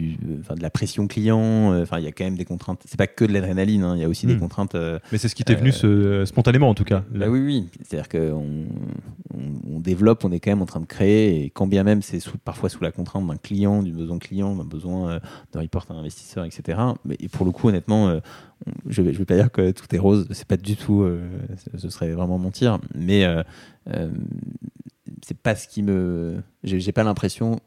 [0.01, 1.73] du, enfin, de la pression client.
[1.73, 2.81] Euh, enfin, il y a quand même des contraintes.
[2.86, 3.83] C'est pas que de l'adrénaline.
[3.83, 4.39] Hein, il y a aussi des hmm.
[4.39, 4.75] contraintes.
[4.75, 7.03] Euh, mais c'est ce qui t'est venu euh, spontanément en tout cas.
[7.12, 7.69] Bah oui, oui.
[7.83, 8.65] C'est-à-dire qu'on
[9.33, 12.19] on, développe, on est quand même en train de créer, et quand bien même c'est
[12.43, 15.19] parfois sous la contrainte d'un client, du besoin client, d'un besoin
[15.53, 16.79] d'un report à un investisseur, etc.
[17.05, 18.19] Mais et pour le coup, honnêtement,
[18.88, 20.27] je vais, je vais pas dire que tout est rose.
[20.31, 21.07] C'est pas du tout.
[21.77, 22.79] ce serait vraiment mentir.
[22.95, 23.25] Mais
[25.25, 26.41] c'est pas ce qui me.
[26.63, 27.60] J'ai pas l'impression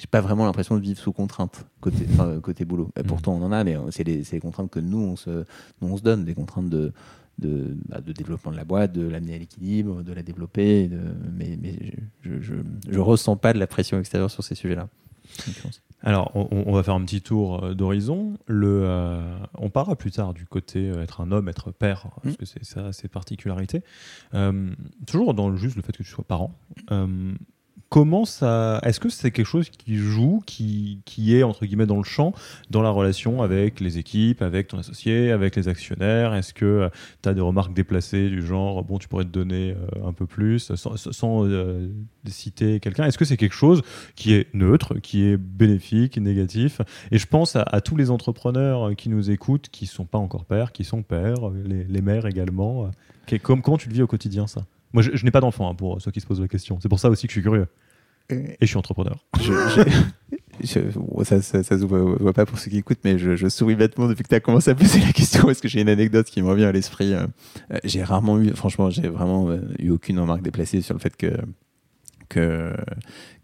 [0.00, 2.06] j'ai pas vraiment l'impression de vivre sous contrainte côté,
[2.42, 2.90] côté boulot.
[2.96, 3.06] Et mm.
[3.06, 5.44] pourtant, on en a, mais c'est les, les, contraintes que nous, on se,
[5.82, 6.92] on se donne, des contraintes de,
[7.38, 10.88] de, bah, de, développement de la boîte, de l'amener à l'équilibre, de la développer.
[10.88, 11.00] De,
[11.36, 12.54] mais, mais je, je,
[12.88, 14.88] je, ressens pas de la pression extérieure sur ces sujets-là.
[16.02, 18.38] Alors, on, va faire un petit tour euh, d'horizon.
[18.46, 22.34] Le, euh, on parlera plus tard du côté euh, être un homme, être père, parce
[22.34, 22.38] mm.
[22.38, 23.82] que c'est ça, ses particularités.
[25.06, 26.54] toujours dans juste le fait que tu sois parent
[27.90, 28.80] comment ça.
[28.84, 32.32] Est-ce que c'est quelque chose qui joue, qui, qui, est entre guillemets dans le champ,
[32.70, 36.32] dans la relation avec les équipes, avec ton associé, avec les actionnaires?
[36.34, 36.88] Est-ce que euh,
[37.22, 40.24] tu as des remarques déplacées du genre, bon, tu pourrais te donner euh, un peu
[40.24, 41.88] plus, sans, euh,
[42.26, 43.04] citer quelqu'un?
[43.04, 43.82] Est-ce que c'est quelque chose
[44.14, 46.80] qui est neutre, qui est bénéfique, négatif?
[47.10, 50.70] Et je pense à, tous les entrepreneurs qui nous écoutent, qui sont pas encore pères,
[50.70, 52.90] qui sont pères, les, mères également.
[53.42, 54.64] comment tu le vis au quotidien, ça?
[54.92, 56.78] Moi, je, n'ai pas d'enfant, hein, pour ceux qui se posent la question.
[56.80, 57.66] C'est pour ça aussi que je suis curieux.
[58.30, 59.24] Et je suis entrepreneur.
[60.64, 64.28] ça, ça, se voit, pas pour ceux qui écoutent, mais je, souris bêtement depuis que
[64.28, 66.64] tu as commencé à poser la question parce que j'ai une anecdote qui me revient
[66.64, 67.12] à l'esprit.
[67.12, 67.26] Euh,
[67.72, 71.16] euh, j'ai rarement eu, franchement, j'ai vraiment euh, eu aucune remarque déplacée sur le fait
[71.16, 71.32] que,
[72.28, 72.72] que,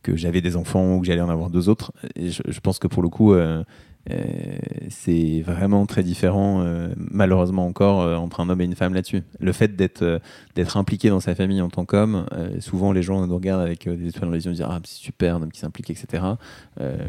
[0.03, 1.93] que j'avais des enfants ou que j'allais en avoir deux autres.
[2.15, 3.35] Et je, pense que pour le coup,
[4.89, 6.65] c'est vraiment très différent,
[6.97, 9.23] malheureusement encore, entre un homme et une femme là-dessus.
[9.41, 10.21] Le fait d'être
[10.55, 12.27] d'être impliqué dans sa famille en tant qu'homme,
[12.61, 15.37] souvent les gens nous regardent avec des étoiles dans les yeux disent Ah, c'est super,
[15.37, 16.23] un homme qui s'implique, etc.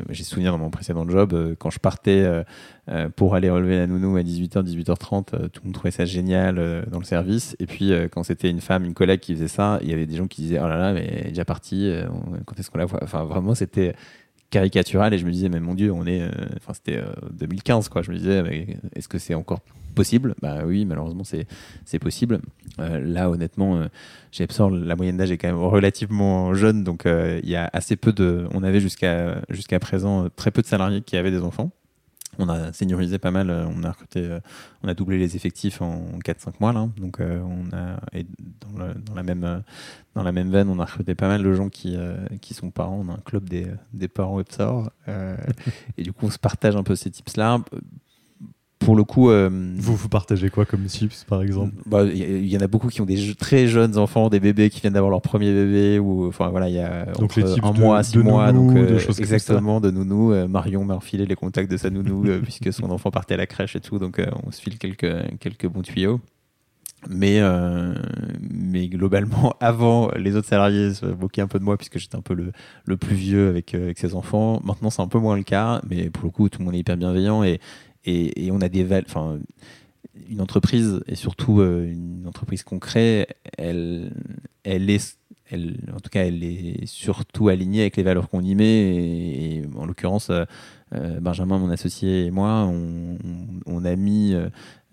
[0.09, 2.43] J'ai souvenir dans mon précédent job, quand je partais
[3.15, 6.55] pour aller relever la nounou à 18h, 18h30, tout le monde trouvait ça génial
[6.89, 7.55] dans le service.
[7.59, 10.15] Et puis, quand c'était une femme, une collègue qui faisait ça, il y avait des
[10.15, 11.93] gens qui disaient Oh là là, mais elle est déjà partie,
[12.45, 12.99] quand est-ce qu'on la voit?
[13.03, 13.93] Enfin, vraiment, c'était
[14.49, 17.89] caricatural et je me disais mais mon dieu on est euh, enfin c'était 2015 euh,
[17.89, 18.01] quoi.
[18.01, 19.59] Je me disais est-ce que c'est encore
[19.95, 20.35] possible?
[20.41, 21.47] Bah oui malheureusement c'est
[21.85, 22.39] c'est possible.
[22.79, 23.87] Euh, là honnêtement
[24.31, 27.95] j'ai Epsor la moyenne d'âge est quand même relativement jeune donc il y a assez
[27.95, 31.71] peu de on avait jusqu'à jusqu'à présent très peu de salariés qui avaient des enfants
[32.39, 34.37] on a seniorisé pas mal, on a recruté,
[34.83, 36.87] on a doublé les effectifs en 4-5 mois là.
[36.97, 37.99] Donc on a
[39.05, 39.63] dans, la même
[40.17, 42.17] dans la même veine, on a recruté pas mal de gens qui, euh,
[42.51, 43.05] sont parents.
[43.05, 44.41] On a un club des, des parents.
[45.07, 45.37] Euh,
[45.97, 47.59] et du coup, on se partage un peu ces tips-là.
[48.87, 49.29] Pour le coup.
[49.29, 51.73] Euh, vous, vous partagez quoi comme tips, par exemple?
[51.85, 54.79] bah, Il y, en a beaucoup qui ont des très jeunes enfants, des bébés qui
[54.79, 55.99] viennent d'avoir leur premier bébé.
[55.99, 58.53] Ou, enfin, voilà, il y a donc un mois, six mois.
[58.53, 58.77] donc,
[59.19, 60.33] exactement, de nounou.
[60.47, 63.75] Marion m'a refilé les contacts de sa nounou, puisque son enfant partait à la crèche
[63.75, 63.99] et tout.
[63.99, 66.21] Donc, on se file quelques, quelques bons tuyaux.
[67.09, 67.93] Mais, euh,
[68.49, 72.21] mais globalement, avant, les autres salariés se moquaient un peu de moi puisque j'étais un
[72.21, 72.51] peu le,
[72.85, 74.61] le plus vieux avec, euh, avec ses enfants.
[74.63, 76.79] Maintenant, c'est un peu moins le cas, mais pour le coup, tout le monde est
[76.79, 77.59] hyper bienveillant et,
[78.07, 79.39] et, on a des enfin,
[80.29, 84.11] une entreprise et surtout euh, une entreprise qu'on crée, elle,
[84.63, 85.17] elle est
[85.95, 88.65] en tout cas, elle est surtout alignée avec les valeurs qu'on y met.
[88.65, 90.29] Et, en l'occurrence,
[90.91, 92.69] Benjamin, mon associé et moi,
[93.65, 94.35] on, a mis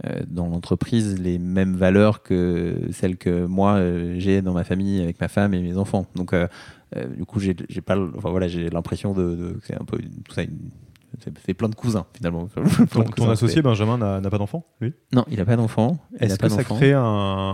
[0.06, 5.00] euh, dans l'entreprise les mêmes valeurs que celles que moi euh, j'ai dans ma famille
[5.00, 6.06] avec ma femme et mes enfants.
[6.16, 6.48] Donc euh,
[7.16, 7.54] du coup j'ai
[7.86, 10.42] enfin voilà l'impression de, c'est un peu tout ça
[11.18, 12.48] fait plein de cousins finalement.
[12.90, 14.92] Ton, associé Benjamin n'a pas d'enfant, lui?
[15.12, 15.98] Non, il n'a pas d'enfant.
[16.18, 17.02] Est-ce que ça crée un,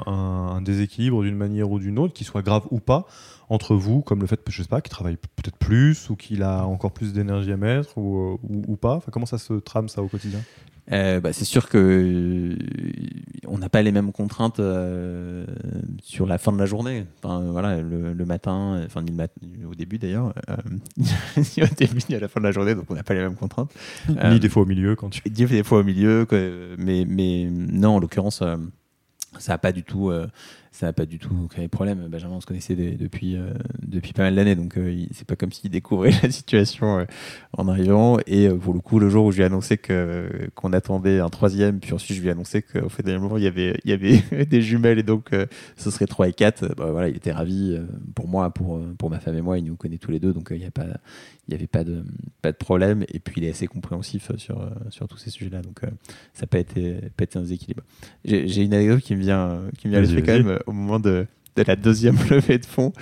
[0.07, 3.07] un, déséquilibre d'une manière ou d'une autre, qui soit grave ou pas,
[3.49, 6.65] entre vous, comme le fait, je sais pas, qu'il travaille peut-être plus ou qu'il a
[6.67, 8.97] encore plus d'énergie à mettre ou, ou, ou pas?
[8.97, 10.41] Enfin, Comment ça se trame ça au quotidien?
[10.93, 12.57] Euh, bah, c'est sûr que euh,
[13.47, 15.45] on n'a pas les mêmes contraintes euh,
[16.03, 17.07] sur la fin de la journée.
[17.23, 19.05] Enfin, voilà, le, matin, enfin
[19.69, 20.35] au début d'ailleurs,
[21.37, 23.37] au début ni à la fin de la journée, donc on n'a pas les mêmes
[23.37, 23.73] contraintes.
[24.09, 25.23] Ni des fois au milieu quand tu.
[25.29, 26.27] Des fois au milieu,
[26.79, 28.43] mais mais non, en l'occurrence,
[29.39, 30.13] ça n'a pas du tout
[30.73, 32.07] ça n'a pas du tout créé de problème.
[32.09, 33.51] Benjamin, on se connaissait depuis, euh,
[33.83, 37.05] depuis pas mal d'années, donc euh, c'est pas comme s'il découvrait la situation euh,
[37.53, 38.19] en arrivant.
[38.27, 41.81] Et pour le coup, le jour où je lui ai annoncé qu'on attendait un troisième,
[41.81, 44.45] puis ensuite je lui ai annoncé qu'au fait moment, il y avait, il y avait
[44.47, 45.31] des jumelles et donc
[45.77, 47.77] ce serait 3 et 4, bah, voilà, il était ravi
[48.15, 50.49] pour moi, pour, pour ma femme et moi, il nous connaît tous les deux, donc
[50.53, 50.87] il n'y a pas,
[51.51, 52.05] il n'y avait pas de,
[52.43, 53.05] pas de problème.
[53.13, 55.81] Et puis il est assez compréhensif sur, sur tous ces sujets-là, donc
[56.33, 57.83] ça n'a pas été, pas été un déséquilibre.
[58.25, 61.01] J'ai, une anecdote qui me vient, qui me vient à l'esprit quand même au moment
[61.01, 61.27] de,
[61.67, 62.93] la deuxième levée de fonds,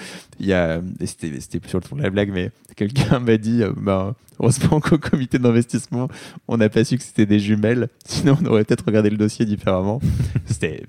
[0.40, 3.72] il y a, c'était sur le fond de la blague, mais quelqu'un m'a dit, euh,
[3.76, 6.08] bah, heureusement qu'au comité d'investissement,
[6.46, 9.44] on n'a pas su que c'était des jumelles, sinon on aurait peut-être regardé le dossier
[9.44, 10.00] différemment.
[10.46, 10.84] c'était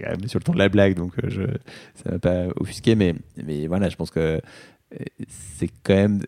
[0.00, 1.42] quand même sur le ton de la blague, donc euh, je,
[2.02, 6.20] ça m'a pas offusqué, mais, mais voilà, je pense que euh, c'est quand même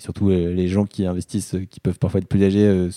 [0.00, 2.88] surtout les gens qui investissent, qui peuvent parfois être plus âgés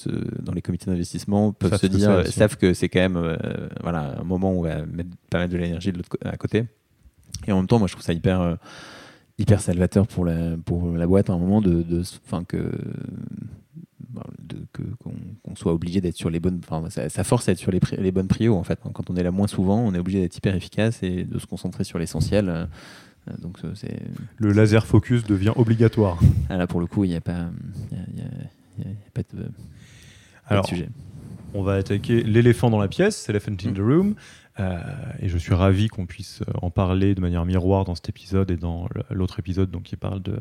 [0.42, 3.38] dans les comités d'investissement, peuvent se dire, savent que c'est quand même
[3.82, 6.66] voilà, un moment où on va mettre pas mal de l'énergie de l'autre à côté.
[7.48, 8.58] Et en même temps, moi, je trouve ça hyper,
[9.38, 12.04] hyper salvateur pour la, pour la boîte à un moment de, de
[12.48, 12.72] que
[15.44, 18.12] qu'on soit obligé d'être sur les bonnes enfin ça, force à être sur les, les
[18.12, 20.56] bonnes prios en fait quand on est là moins souvent on est obligé d'être hyper
[20.56, 22.66] efficace et de se concentrer sur l'essentiel euh,
[23.42, 24.00] donc euh, c'est
[24.38, 26.20] le laser focus devient obligatoire.
[26.50, 27.48] Ah, là pour le coup il n'y a pas
[28.16, 29.46] y a, pas de,
[30.48, 30.90] Alors, sujet.
[31.54, 34.16] On va attaquer l'éléphant dans la pièce, elephant in the room.
[34.60, 34.80] Euh,
[35.20, 38.58] et je suis ravi qu'on puisse en parler de manière miroir dans cet épisode et
[38.58, 40.38] dans l'autre épisode donc, qui parle de,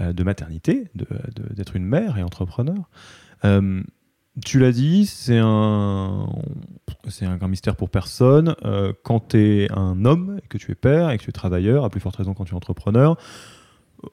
[0.00, 2.88] de maternité, d'être de, une mère et entrepreneur.
[4.40, 6.26] Tu l'as dit, c'est un,
[7.08, 8.54] c'est un grand mystère pour personne.
[8.64, 11.84] Euh, quand tu es un homme, que tu es père et que tu es travailleur,
[11.84, 13.18] à plus forte raison quand tu es entrepreneur,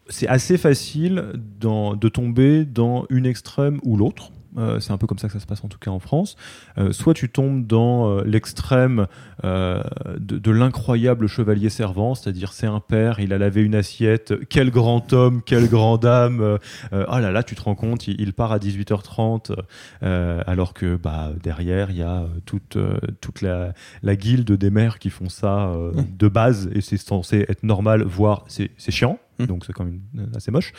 [0.08, 4.32] c'est assez facile de tomber dans une extrême ou l'autre.
[4.58, 6.36] Euh, c'est un peu comme ça que ça se passe en tout cas en France.
[6.78, 9.08] Euh, soit tu tombes dans euh, l'extrême
[9.43, 15.13] de, l'incroyable chevalier servant, c'est-à-dire c'est un père, il a lavé une assiette, quel grand
[15.13, 16.58] homme, quelle grande âme.
[16.91, 19.56] oh là là, tu te rends compte, il, part à 18h30,
[20.02, 22.78] alors que bah, derrière, il y a toute,
[23.21, 27.63] toute la, la, guilde des mères qui font ça de base, et c'est censé être
[27.63, 29.19] normal, voire c'est chiant.
[29.39, 29.45] Mmh.
[29.45, 30.02] donc c'est quand même
[30.36, 30.73] assez moche.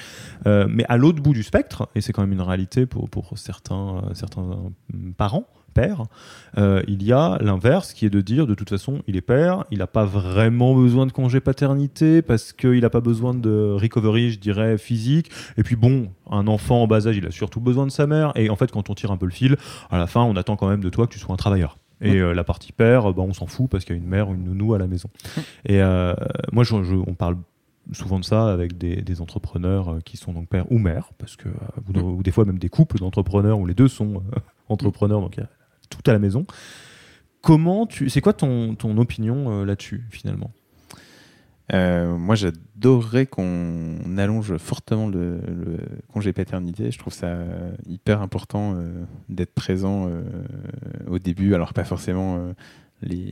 [0.44, 4.03] mais à l'autre bout du spectre, et c'est quand même une réalité pour, pour certains,
[4.14, 4.73] certains
[5.16, 6.05] parents, père,
[6.59, 9.64] euh, il y a l'inverse qui est de dire de toute façon il est père,
[9.70, 14.31] il n'a pas vraiment besoin de congé paternité parce qu'il n'a pas besoin de recovery,
[14.31, 15.31] je dirais, physique.
[15.57, 18.33] Et puis bon, un enfant en bas âge, il a surtout besoin de sa mère.
[18.35, 19.57] Et en fait, quand on tire un peu le fil,
[19.90, 21.79] à la fin, on attend quand même de toi que tu sois un travailleur.
[22.03, 24.31] Et euh, la partie père, bah, on s'en fout parce qu'il y a une mère
[24.31, 25.11] ou une nounou à la maison.
[25.66, 26.14] Et euh,
[26.51, 27.37] moi, je, on parle
[27.92, 31.48] souvent de ça avec des, entrepreneurs qui sont donc père ou mère, parce que
[31.94, 34.22] ou, des fois même des couples d'entrepreneurs où les deux sont
[34.68, 35.38] entrepreneurs, donc
[35.90, 36.46] tout à la maison.
[37.42, 40.50] Comment tu, c'est quoi ton, ton opinion euh, là-dessus finalement?
[41.72, 45.40] Euh, moi, j'adorerais qu'on allonge fortement le,
[46.12, 46.90] congé paternité.
[46.90, 47.38] Je trouve ça
[47.87, 50.11] hyper important euh, d'être présent
[51.07, 51.55] au début.
[51.55, 52.53] Alors, pas forcément
[53.03, 53.31] les,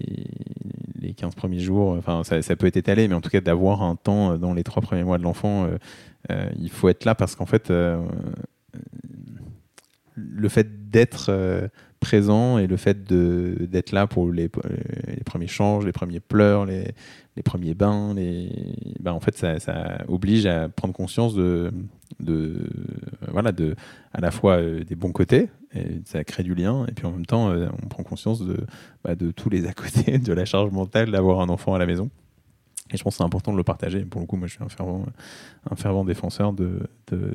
[1.01, 1.97] les 15 premiers jours.
[1.99, 4.83] Enfin, ça, peut être étalé, mais en tout cas, d'avoir un temps dans les trois
[4.83, 5.69] premiers mois de l'enfant,
[6.59, 7.73] il faut être là parce qu'en fait,
[10.15, 14.51] le fait d'être présent et le fait d'être là pour les,
[15.07, 16.95] les, premiers changes, les premiers pleurs, les,
[17.39, 18.15] les premiers bains,
[18.99, 21.73] ben en fait, ça, oblige à prendre conscience de,
[22.19, 22.69] de,
[23.31, 23.77] voilà, de,
[24.13, 27.13] à la fois euh, des bons côtés, et ça crée du lien, et puis en
[27.13, 28.67] même temps, euh, on prend conscience de,
[29.05, 31.87] bah, de tous les à côté, de la charge mentale d'avoir un enfant à la
[31.87, 32.11] maison.
[32.91, 34.05] Et je pense que c'est important de le partager.
[34.05, 37.35] Pour le coup, moi, je suis un fervent, défenseur de, de,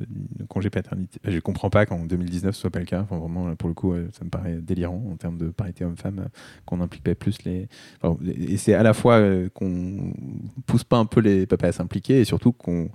[0.50, 1.20] congé paternité.
[1.24, 3.06] Je ne comprends pas qu'en 2019 ce soit pas le cas.
[3.10, 6.28] Vraiment, pour le coup, ça me paraît délirant en termes de parité homme-femme,
[6.66, 7.68] qu'on impliquait plus les.
[8.26, 10.14] et c'est à la fois euh, qu'on
[10.66, 12.90] pousse pas un peu les papas à s'impliquer et surtout qu'on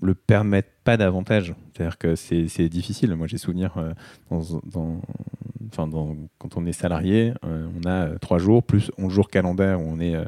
[0.00, 1.54] le permette pas davantage.
[1.72, 3.14] C'est-à-dire que c'est difficile.
[3.14, 3.92] Moi, j'ai souvenir euh,
[6.38, 10.00] quand on est salarié, euh, on a trois jours plus 11 jours calendaires où on
[10.00, 10.24] est euh,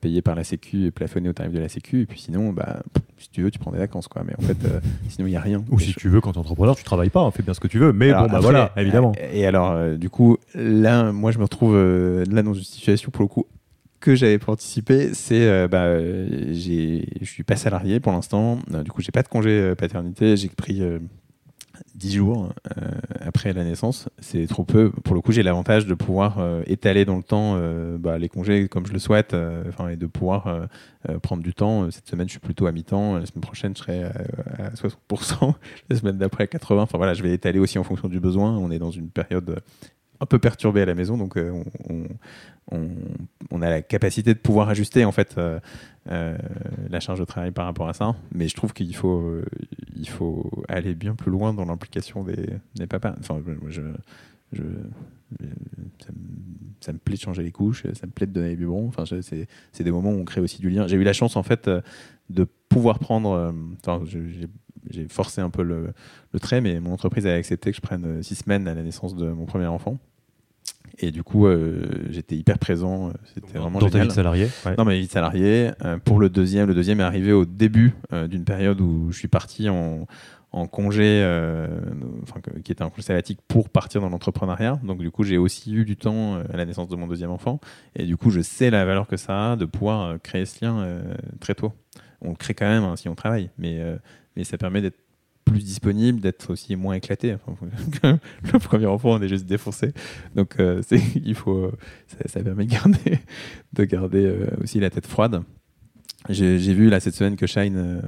[0.00, 2.02] payé par la Sécu et plafonné au tarif de la Sécu.
[2.02, 2.82] Et puis sinon, bah,
[3.18, 4.08] si tu veux, tu prends des vacances.
[4.08, 4.22] Quoi.
[4.24, 5.64] Mais en fait, euh, sinon, il n'y a rien.
[5.70, 7.60] Ou si tu veux, quand tu es entrepreneur, tu travailles pas, on fait bien ce
[7.60, 7.92] que tu veux.
[7.92, 9.12] Mais bon, bah voilà, évidemment.
[9.32, 13.22] Et alors, euh, du coup, là, moi, je me retrouve là dans une situation, pour
[13.22, 13.46] le coup,
[14.00, 18.58] que j'avais pas anticipé, c'est bah, je suis pas salarié pour l'instant.
[18.84, 20.36] du coup, j'ai pas de congé paternité.
[20.36, 20.82] J'ai pris
[21.94, 24.90] 10 jours euh, après la naissance, c'est trop peu.
[24.90, 28.28] Pour le coup, j'ai l'avantage de pouvoir euh, étaler dans le temps euh, bah, les
[28.28, 30.68] congés comme je le souhaite, et de pouvoir
[31.22, 31.90] prendre du temps.
[31.90, 33.16] Cette semaine, je suis plutôt à mi-temps.
[33.18, 35.54] La semaine prochaine, je serai à, 60%.
[35.90, 36.80] la semaine d'après, à 80%.
[36.80, 38.56] Enfin voilà, je vais étaler aussi en fonction du besoin.
[38.56, 39.60] On est dans une période
[40.20, 41.36] un peu perturbée à la maison, donc
[41.88, 42.08] on,
[43.50, 45.36] on, a la capacité de pouvoir ajuster en fait
[46.10, 46.38] euh,
[46.88, 48.14] la charge de travail par rapport à ça.
[48.34, 49.44] Mais je trouve qu'il faut, euh,
[49.94, 53.14] il faut aller bien plus loin dans l'implication des, des, papas.
[53.18, 53.82] Enfin, je,
[54.52, 54.62] je,
[56.80, 58.88] ça, me, plaît de changer les couches, ça me plaît de donner les biberons.
[58.88, 60.86] Enfin, c'est des moments où on crée aussi du lien.
[60.86, 61.82] J'ai eu la chance en fait euh,
[62.30, 63.54] de pouvoir prendre.
[65.08, 65.92] Forcé un peu le,
[66.32, 69.14] le, trait, mais mon entreprise a accepté que je prenne six semaines à la naissance
[69.14, 69.98] de mon premier enfant.
[71.00, 73.08] Et du coup, euh, j'étais hyper présent.
[73.08, 73.92] Euh, c'était vraiment Dans génial.
[73.92, 75.70] ta vie de salarié Dans ma vie de salarié.
[75.84, 77.94] Euh, pour le deuxième, le deuxième est arrivé au début
[78.28, 80.06] d'une période où je suis parti en,
[80.52, 81.22] en congé,
[82.22, 84.80] enfin, qui était un congé sabbatique pour partir dans l'entrepreneuriat.
[84.82, 87.60] Donc du coup, j'ai aussi eu du temps à la naissance de mon deuxième enfant.
[87.94, 91.00] Et du coup, je sais la valeur que ça a de pouvoir créer ce lien
[91.40, 91.72] très tôt.
[92.20, 93.80] On le crée quand même hein, si on travaille, mais,
[94.38, 94.98] mais ça permet d'être
[95.44, 97.36] plus disponible, d'être aussi moins éclaté.
[98.04, 99.92] le premier enfant, on est juste défoncé.
[100.36, 100.80] Donc, euh,
[101.16, 101.72] il faut,
[102.26, 103.18] ça, permet de garder,
[103.72, 105.42] de garder euh, aussi la tête froide.
[106.28, 108.00] J'ai vu là cette semaine que Shine euh,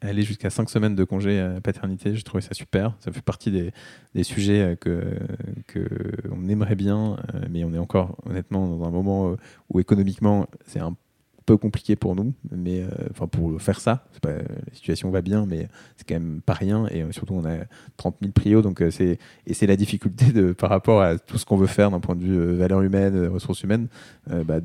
[0.00, 2.14] allait jusqu'à 5 semaines de congé paternité.
[2.14, 2.96] J'ai trouvé ça super.
[3.00, 5.02] Ça fait partie des, sujets que,
[5.66, 5.88] que
[6.48, 7.16] aimerait bien,
[7.50, 9.36] mais on est encore honnêtement dans un moment
[9.70, 10.94] où économiquement c'est un
[11.44, 14.40] peu compliqué pour nous, mais euh, enfin pour faire ça, la
[14.72, 16.86] situation va bien, mais c'est quand même pas rien.
[16.90, 17.58] Et euh, surtout, on a
[17.96, 21.38] 30 000 prios, donc euh, c'est et c'est la difficulté de par rapport à tout
[21.38, 23.88] ce qu'on veut faire d'un point de vue valeur humaine, ressources humaines,
[24.28, 24.60] bah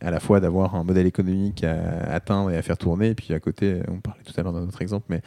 [0.00, 3.32] à la fois d'avoir un modèle économique à atteindre et à faire tourner, et puis
[3.32, 5.22] à côté, on parlait tout à l'heure dans notre exemple, mais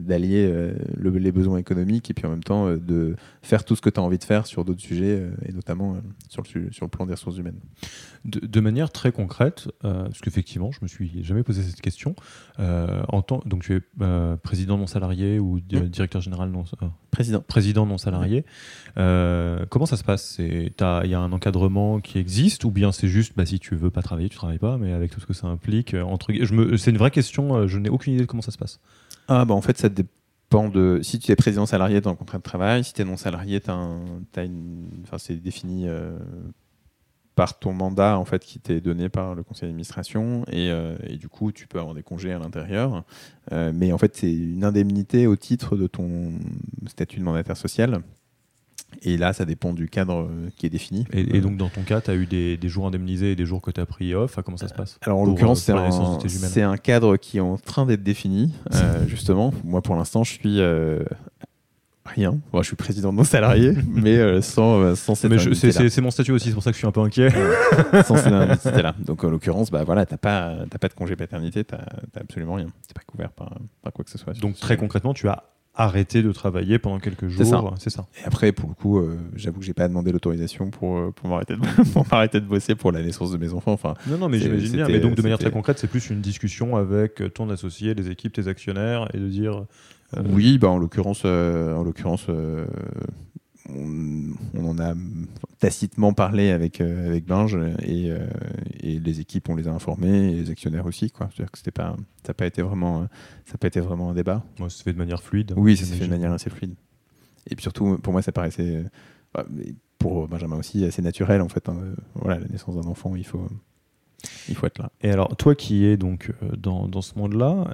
[0.00, 4.00] d'allier les besoins économiques et puis en même temps de faire tout ce que tu
[4.00, 5.96] as envie de faire sur d'autres sujets et notamment
[6.28, 7.60] sur le plan des ressources humaines.
[8.24, 12.14] De manière très concrète, euh, parce qu'effectivement, je me suis jamais posé cette question.
[12.58, 15.88] Euh, en tant, donc, tu es euh, président non salarié ou mmh.
[15.88, 16.64] directeur général non
[17.10, 18.44] président président non salarié.
[18.94, 20.36] comment ça se passe?
[20.38, 23.90] Il y a un encadrement qui existe ou bien c'est juste, bah, si tu veux
[23.90, 25.94] pas travailler, tu travailles pas, mais avec tout ce que ça implique.
[25.94, 26.32] entre,
[26.76, 27.66] c'est une vraie question.
[27.66, 28.80] je n'ai aucune idée de comment ça se passe.
[29.28, 32.38] Ah bah en fait, ça dépend de si tu es président salarié, dans le contrat
[32.38, 32.84] de travail.
[32.84, 35.86] Si tu es non salarié, enfin, c'est défini
[37.36, 40.70] par ton mandat en fait qui t'est donné par le conseil d'administration et,
[41.04, 43.04] et, du coup tu peux avoir des congés à l'intérieur
[43.52, 46.32] mais en fait c'est une indemnité au titre de ton
[46.86, 48.02] statut de mandataire social
[49.02, 51.04] et là, ça dépend du cadre euh, qui est défini.
[51.12, 53.70] Et, donc, dans ton cas, tu as eu des, jours indemnisés et des jours que
[53.70, 54.38] tu as pris off.
[54.44, 55.90] Comment ça se passe Alors, en l'occurrence, euh,
[56.26, 59.52] c'est un, cadre qui est en train d'être défini, euh, justement.
[59.64, 60.60] Moi, pour l'instant, je suis
[62.06, 62.38] rien.
[62.54, 66.54] je suis président de nos salariés, mais sans, sans cette C'est mon statut aussi, c'est
[66.54, 67.30] pour ça que je suis un peu inquiet.
[68.04, 71.64] sans cette là Donc, en l'occurrence, bah, voilà, tu n'as pas, pas de congé paternité,
[71.64, 72.66] tu n'as absolument rien.
[72.86, 74.32] Tu pas couvert par, par quoi que ce soit.
[74.34, 75.44] Donc, très concrètement, tu as
[75.76, 77.74] arrêter de travailler pendant quelques jours.
[77.78, 78.06] C'est ça.
[78.20, 81.28] Et après, pour le coup, euh, j'avoue que j'ai pas demandé l'autorisation pour, euh, pour
[81.28, 81.60] m'arrêter de,
[82.40, 83.72] de, bosser pour la naissance de mes enfants.
[83.72, 84.88] Enfin, non, non, mais j'imagine bien.
[84.88, 88.32] Mais donc, de manière très concrète, c'est plus une discussion avec ton associé, les équipes,
[88.32, 89.64] tes actionnaires, et de dire.
[90.14, 92.28] Euh, oui, bah, en l'occurrence, en l'occurrence
[93.68, 94.94] on, on, en a
[95.58, 98.26] tacitement parlé avec, euh, avec Binge et, euh,
[98.80, 101.10] et, les équipes, on les a informés et les actionnaires aussi.
[101.10, 101.28] Quoi.
[101.36, 103.06] -dire que pas, ça n'a pas, été vraiment,
[103.44, 104.44] ça pas été vraiment un débat.
[104.58, 105.52] Moi, ça se fait de manière fluide.
[105.56, 106.74] Oui, ça s'est fait de manière assez fluide.
[107.48, 108.84] Et puis surtout, pour moi, ça paraissait,
[109.34, 109.46] bah,
[109.98, 111.68] pour Benjamin aussi, assez naturel en fait.
[111.68, 111.76] Hein.
[112.14, 113.48] Voilà, la naissance d'un enfant, il faut,
[114.48, 114.90] il faut être là.
[115.00, 117.72] Et alors, toi qui es donc euh, dans, dans ce monde-là,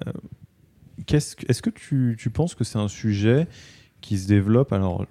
[1.08, 3.46] est-ce que tu, penses que c'est un sujet
[4.00, 4.72] qui se développe?
[4.72, 5.06] Alors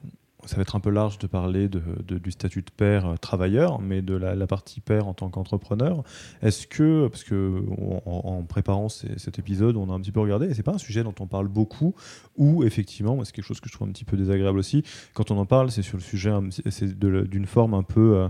[0.45, 4.01] ça va être un peu large de parler du statut de père euh, travailleur, mais
[4.01, 6.03] de la, partie père en tant qu'entrepreneur.
[6.41, 7.63] Est-ce que, parce que
[8.05, 11.03] en, préparant cet épisode, on a un petit peu regardé, et c'est pas un sujet
[11.03, 11.93] dont on parle beaucoup,
[12.37, 15.37] ou effectivement, c'est quelque chose que je trouve un petit peu désagréable aussi, quand on
[15.37, 16.31] en parle, c'est sur le sujet,
[16.69, 18.17] c'est d'une forme un peu.
[18.17, 18.29] Euh,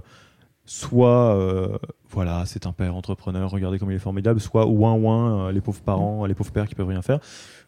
[0.72, 1.78] soit euh,
[2.10, 5.82] voilà c'est un père entrepreneur regardez comme il est formidable soit ouin ouin les pauvres
[5.82, 7.20] parents les pauvres pères qui peuvent rien faire.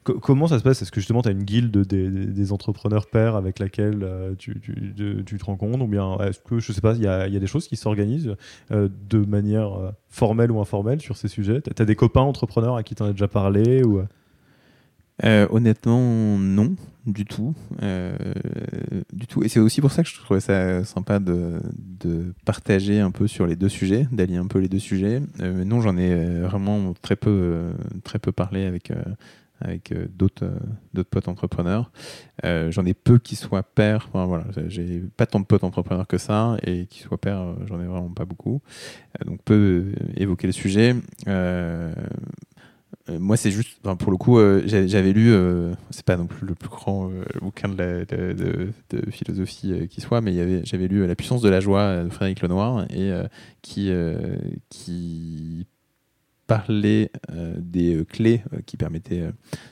[0.03, 0.81] Comment ça se passe?
[0.81, 5.45] Est-ce que justement tu as une guilde des, entrepreneurs pairs avec laquelle euh, tu, te
[5.45, 5.81] rends compte?
[5.81, 8.35] Ou bien est-ce que, je sais pas, il y, a, des choses qui s'organisent
[8.71, 11.61] euh, de manière euh, formelle ou informelle sur ces sujets?
[11.61, 14.01] Tu as des copains entrepreneurs à qui tu en as déjà parlé ou...
[15.21, 17.53] honnêtement, non, du tout.
[17.81, 19.43] du tout.
[19.43, 21.61] Et c'est aussi pour ça que je trouvais ça sympa de,
[22.45, 25.21] partager un peu sur les deux sujets, d'allier un peu les deux sujets.
[25.39, 27.73] non, j'en ai vraiment très peu,
[28.35, 28.91] parlé avec,
[29.91, 31.91] euh, d'autres euh, potes entrepreneurs.
[32.43, 34.09] Euh, j'en ai peu qui soient pères.
[34.09, 37.79] Enfin, voilà, j'ai pas tant de potes entrepreneurs que ça et qui soient pères, j'en
[37.79, 38.61] ai vraiment pas beaucoup.
[39.25, 40.95] donc peu évoquer le sujet.
[43.09, 45.35] Moi, c'est juste, pour le coup, j'avais lu,
[45.89, 48.71] c'est pas non plus le plus grand bouquin de,
[49.11, 53.11] philosophie qui soit, mais j'avais lu La puissance de la joie de Frédéric Lenoir et
[53.61, 53.89] qui,
[57.31, 59.23] euh, des euh, clés euh, qui permettaient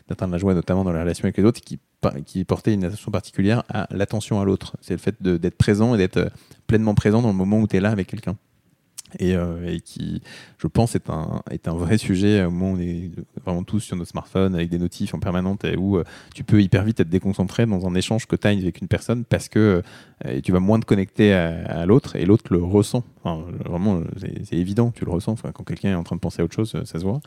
[0.07, 1.79] d'atteindre la joie, notamment dans la relation avec les autres, qui,
[2.25, 4.77] qui portaient une attention particulière à l'attention à l'autre.
[4.81, 6.31] C'est le fait d'être présent et d'être
[6.67, 8.35] pleinement présent dans le moment où tu es là avec quelqu'un.
[9.21, 10.21] Euh, et, qui,
[10.57, 13.11] je pense, est un, est un vrai sujet au moment on est
[13.43, 16.03] vraiment tous sur nos smartphones avec des notifs en permanente et où euh,
[16.33, 19.25] tu peux hyper vite être déconcentré dans un échange que tu as avec une personne
[19.25, 19.81] parce que
[20.25, 23.03] euh, tu vas moins te connecter à, l'autre et l'autre le ressent.
[23.23, 25.35] vraiment, c'est évident, tu le ressens.
[25.53, 27.21] quand quelqu'un est en train de penser à autre chose, ça se voit.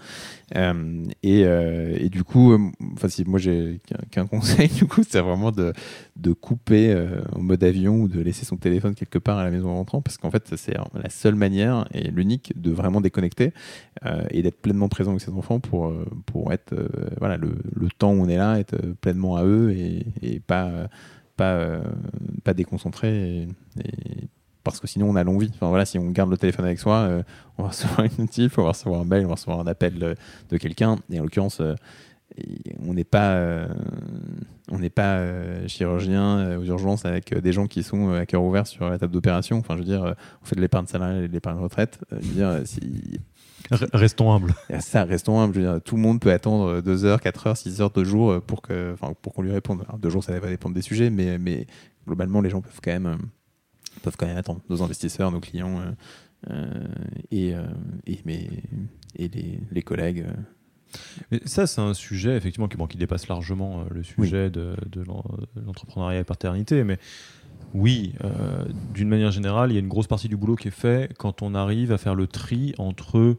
[1.22, 2.57] Et, et, du coup,
[2.95, 3.80] enfin, si moi j'ai
[4.11, 5.72] qu'un conseil, du coup, c'est vraiment de,
[6.16, 6.96] de couper
[7.32, 10.00] en mode avion ou de laisser son téléphone quelque part à la maison en rentrant
[10.00, 13.52] parce qu'en fait, c'est la seule manière et l'unique de vraiment déconnecter
[14.04, 16.88] euh, et d'être pleinement présent avec ses enfants pour, euh, pour être euh,
[17.18, 20.88] voilà, le, le, temps où on est là, être pleinement à eux et, et pas,
[21.36, 21.80] pas,
[22.44, 23.48] pas déconcentré.
[24.62, 25.50] Parce que sinon on a l'envie.
[25.54, 27.22] Enfin voilà, si on garde le téléphone avec soi,
[27.58, 29.98] on va recevoir une notif, on va recevoir un mail, on va recevoir un appel
[30.48, 30.98] de, quelqu'un.
[31.10, 31.60] Et en l'occurrence,
[32.86, 33.68] on n'est pas, euh,
[34.70, 38.42] on n'est pas euh, chirurgien euh, aux urgences avec des gens qui sont à cœur
[38.42, 39.58] ouvert sur la table d'opération.
[39.58, 42.00] Enfin, je veux dire, on fait de l'épargne salariale et de l'épargne retraite.
[42.10, 43.20] Je veux dire, si...
[43.70, 44.54] Restons humbles.
[44.80, 45.54] Ça, restons humbles.
[45.54, 48.04] Je veux dire, tout le monde peut attendre 2 heures, 4 heures, 6 heures, 2
[48.04, 49.82] jours pour qu'on lui réponde.
[49.88, 51.66] Alors, 2 jours, ça va dépendre des sujets, mais, mais
[52.06, 53.18] globalement, les gens peuvent quand même,
[54.02, 54.60] peuvent quand même attendre.
[54.68, 55.80] Nos investisseurs, nos clients
[57.30, 57.54] et,
[58.06, 58.48] et, mais,
[59.16, 60.26] et les, les collègues
[61.45, 64.74] ça, c'est un sujet effectivement qui, bon, qui dépasse largement euh, le sujet de,
[65.66, 66.99] l'entrepreneuriat et paternité, mais
[67.72, 70.72] oui, euh, d'une manière générale, il y a une grosse partie du boulot qui est
[70.72, 73.36] fait quand on arrive à faire le tri entre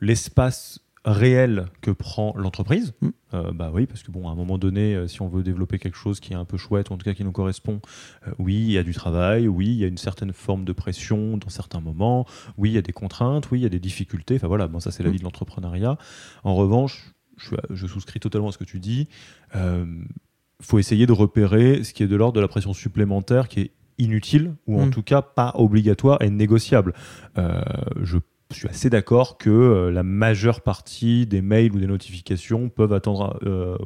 [0.00, 2.94] l'espace réel que prend l'entreprise.
[3.00, 3.08] Mm.
[3.34, 5.78] Euh, bah oui, parce que bon, à un moment donné, euh, si on veut développer
[5.78, 7.80] quelque chose qui est un peu chouette, ou en tout cas qui nous correspond,
[8.26, 10.72] euh, oui, il y a du travail, oui, il y a une certaine forme de
[10.72, 12.26] pression dans certains moments,
[12.56, 14.36] oui, il y a des contraintes, oui, il y a des difficultés.
[14.36, 15.12] Enfin voilà, bon, ça c'est la mm.
[15.12, 15.98] vie de l'entrepreneuriat.
[16.42, 19.08] En revanche, je, je, souscris totalement à ce que tu dis.
[19.54, 23.60] Il faut essayer de repérer ce qui est de l'ordre de la pression supplémentaire qui
[23.60, 24.90] est inutile ou en mm.
[24.90, 26.94] tout cas pas obligatoire et négociable.
[27.38, 27.60] Euh,
[28.02, 28.18] je
[28.58, 33.38] suis assez d'accord que euh, la majeure partie des mails ou des notifications peuvent attendre
[33.44, 33.76] euh,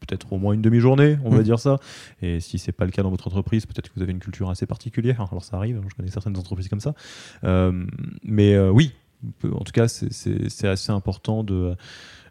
[0.00, 1.44] peut-être au moins une demi-journée, on va mm.
[1.44, 1.78] dire ça.
[2.22, 4.50] Et si c'est pas le cas dans votre entreprise, peut-être que vous avez une culture
[4.50, 5.26] assez particulière.
[5.30, 6.94] Alors ça arrive, je connais certaines entreprises comme ça.
[8.22, 8.92] mais oui,
[9.44, 11.74] en tout cas, c'est assez important de,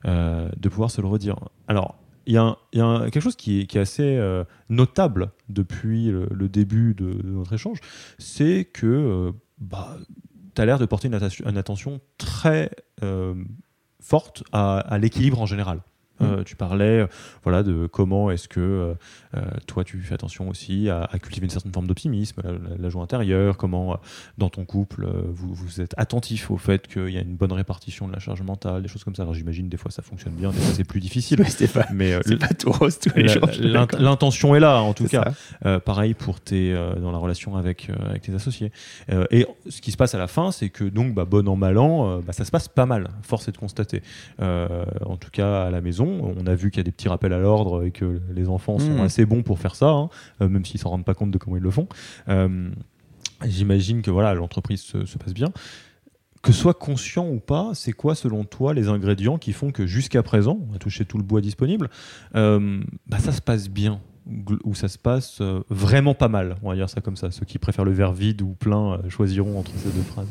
[0.05, 1.37] de pouvoir se le redire.
[1.67, 7.21] Alors, il y, a, quelque chose qui est, assez euh, notable depuis le, début de,
[7.23, 7.79] notre échange,
[8.17, 9.97] c'est que euh, bah,
[10.55, 12.71] tu as l'air de porter une, attention très
[13.03, 13.35] euh,
[13.99, 15.81] forte à l'équilibre en général.
[16.21, 16.43] Euh, mm.
[16.45, 17.07] tu parlais euh,
[17.43, 18.95] voilà, de comment est-ce que
[19.35, 22.41] euh, toi tu fais attention aussi à, cultiver une certaine forme d'optimisme,
[22.79, 23.99] la, joie intérieure, comment
[24.37, 28.07] dans ton couple vous, vous, êtes attentif au fait qu'il y a une bonne répartition
[28.07, 29.23] de la charge mentale, des choses comme ça.
[29.23, 31.43] Alors j'imagine des fois ça fonctionne bien, des fois c'est plus difficile.
[31.49, 33.49] c'est pas, mais c'est pas tout rose tous les jours.
[33.99, 35.33] L'intention est là en tout cas.
[35.79, 38.71] pareil pour tes, dans la relation avec, avec tes associés.
[39.31, 41.77] et ce qui se passe à la fin, c'est que donc bah, bon an mal
[41.77, 43.09] an, bah, ça se passe pas mal.
[43.21, 44.01] Force est de constater.
[44.39, 47.33] en tout cas à la maison on a vu qu'il y a des petits rappels
[47.33, 49.01] à l'ordre et que les enfants sont mmh.
[49.01, 50.09] assez bons pour faire ça, hein,
[50.41, 51.87] euh, même s'ils s'en rendent pas compte de comment ils le font.
[52.29, 52.69] Euh,
[53.45, 55.51] j'imagine que voilà, l'entreprise se, passe bien.
[56.41, 60.21] Que soit conscient ou pas, c'est quoi selon toi les ingrédients qui font que jusqu'à
[60.21, 61.89] présent, on a touché tout le bois disponible,
[62.35, 63.99] euh, bah, ça se passe bien
[64.63, 65.39] ou ça se passe
[65.69, 67.29] vraiment pas mal, on va dire ça comme ça.
[67.29, 70.29] Ceux qui préfèrent le verre vide ou plein choisiront entre ces deux phrases.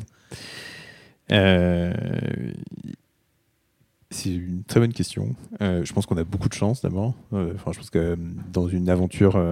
[4.10, 5.34] C'est une très bonne question.
[5.60, 7.14] Euh, je pense qu'on a beaucoup de chance d'abord.
[7.32, 8.16] Euh, enfin, je pense que euh,
[8.52, 9.42] dans une aventure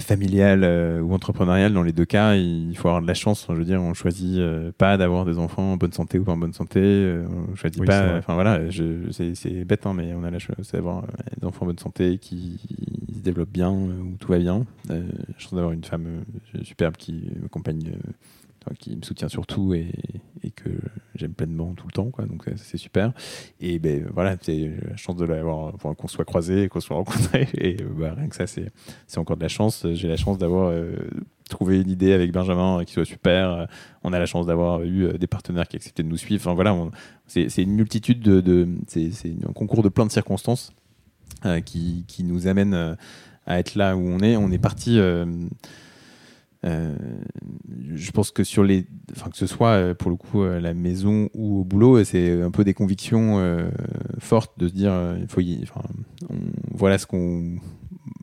[0.00, 0.64] familiale
[1.02, 3.44] ou entrepreneuriale, dans les deux cas, il faut avoir de la chance.
[3.50, 4.40] je veux dire, on choisit
[4.78, 6.80] pas d'avoir des enfants en bonne santé ou pas en bonne santé.
[7.50, 8.16] on choisit pas.
[8.16, 8.60] Enfin voilà,
[9.10, 11.02] c'est bête, hein, mais on a la chance d'avoir
[11.38, 12.58] des enfants en bonne santé qui
[13.14, 14.64] se développent bien, où tout va bien.
[14.88, 15.02] J'ai
[15.36, 16.22] chance d'avoir une femme
[16.62, 17.92] superbe qui m'accompagne
[18.78, 19.92] qui me soutient surtout et,
[20.56, 20.70] que
[21.14, 22.10] j'aime pleinement tout le temps.
[22.10, 23.12] Quoi, donc c'est super.
[23.60, 27.48] Et ben voilà, c'est la chance de l'avoir, qu'on soit croisé, qu'on soit rencontré.
[27.58, 28.70] Et bah, rien que ça, c'est,
[29.06, 29.86] c'est encore de la chance.
[29.92, 30.96] J'ai la chance d'avoir euh,
[31.48, 33.66] trouvé une idée avec Benjamin euh, qui soit super.
[34.02, 36.42] On a la chance d'avoir eu euh, des partenaires qui acceptaient de nous suivre.
[36.42, 36.76] Enfin voilà,
[37.26, 39.10] c'est, c'est une multitude de, c'est,
[39.48, 40.72] un concours de plein de circonstances
[41.64, 42.96] qui, qui, nous amènent
[43.46, 44.36] à être là où on est.
[44.36, 44.98] On est parti.
[46.64, 46.94] Euh,
[47.94, 50.74] je pense que sur les, enfin que ce soit euh, pour le coup à la
[50.74, 53.68] maison ou au boulot, c'est un peu des convictions euh,
[54.18, 55.82] fortes de se dire, il faut, enfin,
[56.72, 57.56] voilà ce qu'on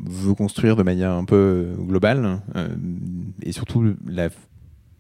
[0.04, 2.42] veut construire de manière un peu globale
[3.44, 4.30] et surtout la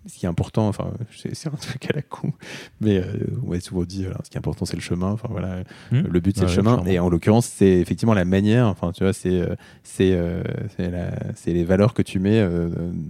[0.07, 2.33] ce qui est important, enfin, c'est un truc à la con,
[2.79, 3.05] mais euh,
[3.45, 5.11] on va souvent dit, ce qui est important, c'est le chemin.
[5.11, 6.01] Enfin voilà, hmm.
[6.07, 6.83] le but c'est le chemin.
[6.85, 8.67] Et en l'occurrence, c'est effectivement la manière.
[8.67, 10.43] Enfin, tu vois, c'est euh, c'est euh,
[11.35, 12.43] c'est les valeurs que tu mets.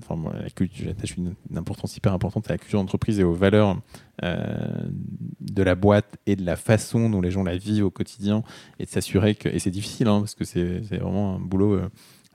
[0.04, 3.78] enfin, la culture, j'attache une, importance hyper importante à la culture d'entreprise et aux valeurs
[4.22, 8.44] de la boîte et de la façon dont les gens la vivent au quotidien
[8.80, 9.48] et de s'assurer que.
[9.48, 11.80] Et c'est difficile, hein, parce que c'est vraiment un boulot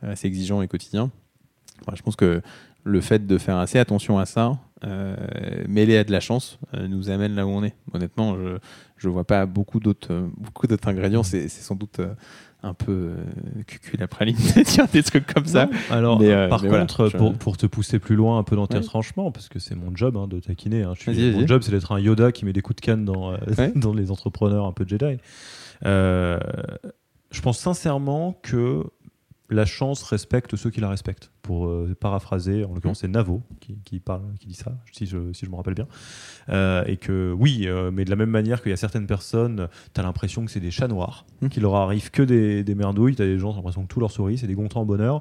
[0.00, 1.10] assez exigeant et quotidien.
[1.94, 2.40] je pense que
[2.86, 5.16] le fait de faire assez attention à ça, euh,
[5.68, 7.74] mêlé à de la chance, euh, nous amène là où on est.
[7.92, 8.36] Honnêtement,
[8.96, 11.24] je ne vois pas beaucoup d'autres euh, beaucoup d'autres ingrédients.
[11.24, 12.00] C'est sans doute
[12.62, 13.14] un peu
[13.66, 15.68] cucul la praline de dire des trucs comme ça.
[15.90, 17.08] Alors, par contre,
[17.38, 20.16] pour, te pousser plus loin un peu dans tes retranchements, parce que c'est mon job
[20.16, 22.86] hein, de taquiner, hein, mon job c'est d'être un Yoda qui met des coups de
[22.86, 23.36] canne dans,
[23.74, 25.18] dans les entrepreneurs un peu Jedi.
[25.82, 28.84] je pense sincèrement que
[29.48, 31.30] la chance respecte ceux qui la respectent.
[31.42, 33.42] Pour euh, paraphraser, en l'occurrence, c'est Navo
[33.84, 35.86] qui, parle, qui dit ça, si je, si je me rappelle bien.
[36.48, 39.68] Euh, et que oui, euh, mais de la même manière qu'il y a certaines personnes,
[39.94, 41.48] tu as l'impression que c'est des chats noirs, mmh.
[41.48, 43.88] qu'il leur arrive que des, des merdouilles, tu as des gens qui ont l'impression que
[43.88, 45.20] tout leur sourit, c'est des gontans en bonheur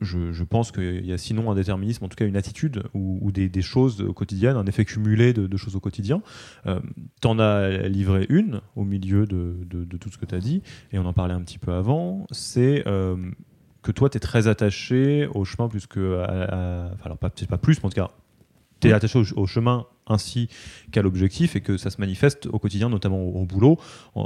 [0.00, 3.62] je, pense qu'il y a sinon un déterminisme, en tout cas une attitude ou, des,
[3.62, 6.22] choses au quotidien, un effet cumulé de, choses au quotidien.
[6.66, 6.80] Euh,
[7.20, 11.06] T'en as livré une au milieu de, tout ce que tu as dit, et on
[11.06, 13.16] en parlait un petit peu avant, c'est euh,
[13.82, 16.18] que toi, tu es très attaché au chemin plus que...
[16.20, 18.10] À, alors, pas, pas plus, mais en tout cas,
[18.80, 20.48] tu es attaché au, chemin ainsi
[20.92, 23.78] qu'à l'objectif et que ça se manifeste au quotidien, notamment au, boulot.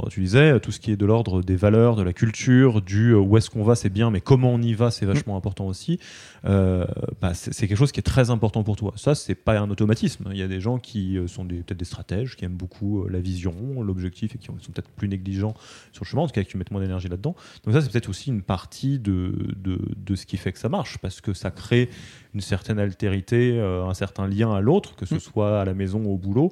[0.09, 3.19] Tu disais, tout ce qui est de l'ordre des valeurs, de la culture, du euh,
[3.19, 5.99] où est-ce qu'on va, c'est bien, mais comment on y va, c'est vachement important aussi.
[6.45, 6.85] Euh,
[7.21, 8.93] bah, c'est quelque chose qui est très important pour toi.
[8.95, 10.29] Ça, c'est pas un automatisme.
[10.31, 13.19] Il y a des gens qui euh, sont peut-être des stratèges, qui aiment beaucoup la
[13.19, 15.53] vision, l'objectif et qui sont peut-être plus négligents
[15.91, 17.35] sur le chemin, en tout cas qui mettent moins d'énergie là-dedans.
[17.63, 20.69] Donc ça, c'est peut-être aussi une partie de, de, de, ce qui fait que ça
[20.69, 21.89] marche, parce que ça crée
[22.33, 25.19] une certaine altérité, un certain lien à l'autre, que ce mm.
[25.19, 26.51] soit à la maison ou au boulot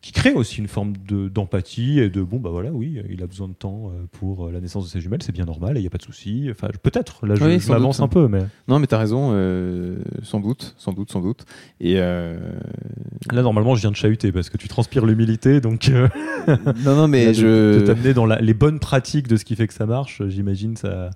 [0.00, 3.48] qui crée aussi une forme d'empathie et de bon bah voilà oui il a besoin
[3.48, 5.86] de temps euh, pour euh, la naissance de ses jumelles c'est bien normal il n'y
[5.86, 6.48] a pas de souci.
[6.50, 8.44] Enfin peut-être là je, m'avance un peu mais.
[8.68, 11.46] Non mais tu as raison euh, sans doute sans doute sans doute.
[11.80, 12.38] Et là
[13.32, 15.88] normalement je viens de chahuter parce que tu transpires l'humilité donc
[16.48, 19.74] non non mais je t'amener dans la, les bonnes pratiques de ce qui fait que
[19.74, 20.22] ça marche.
[20.28, 21.10] J'imagine ça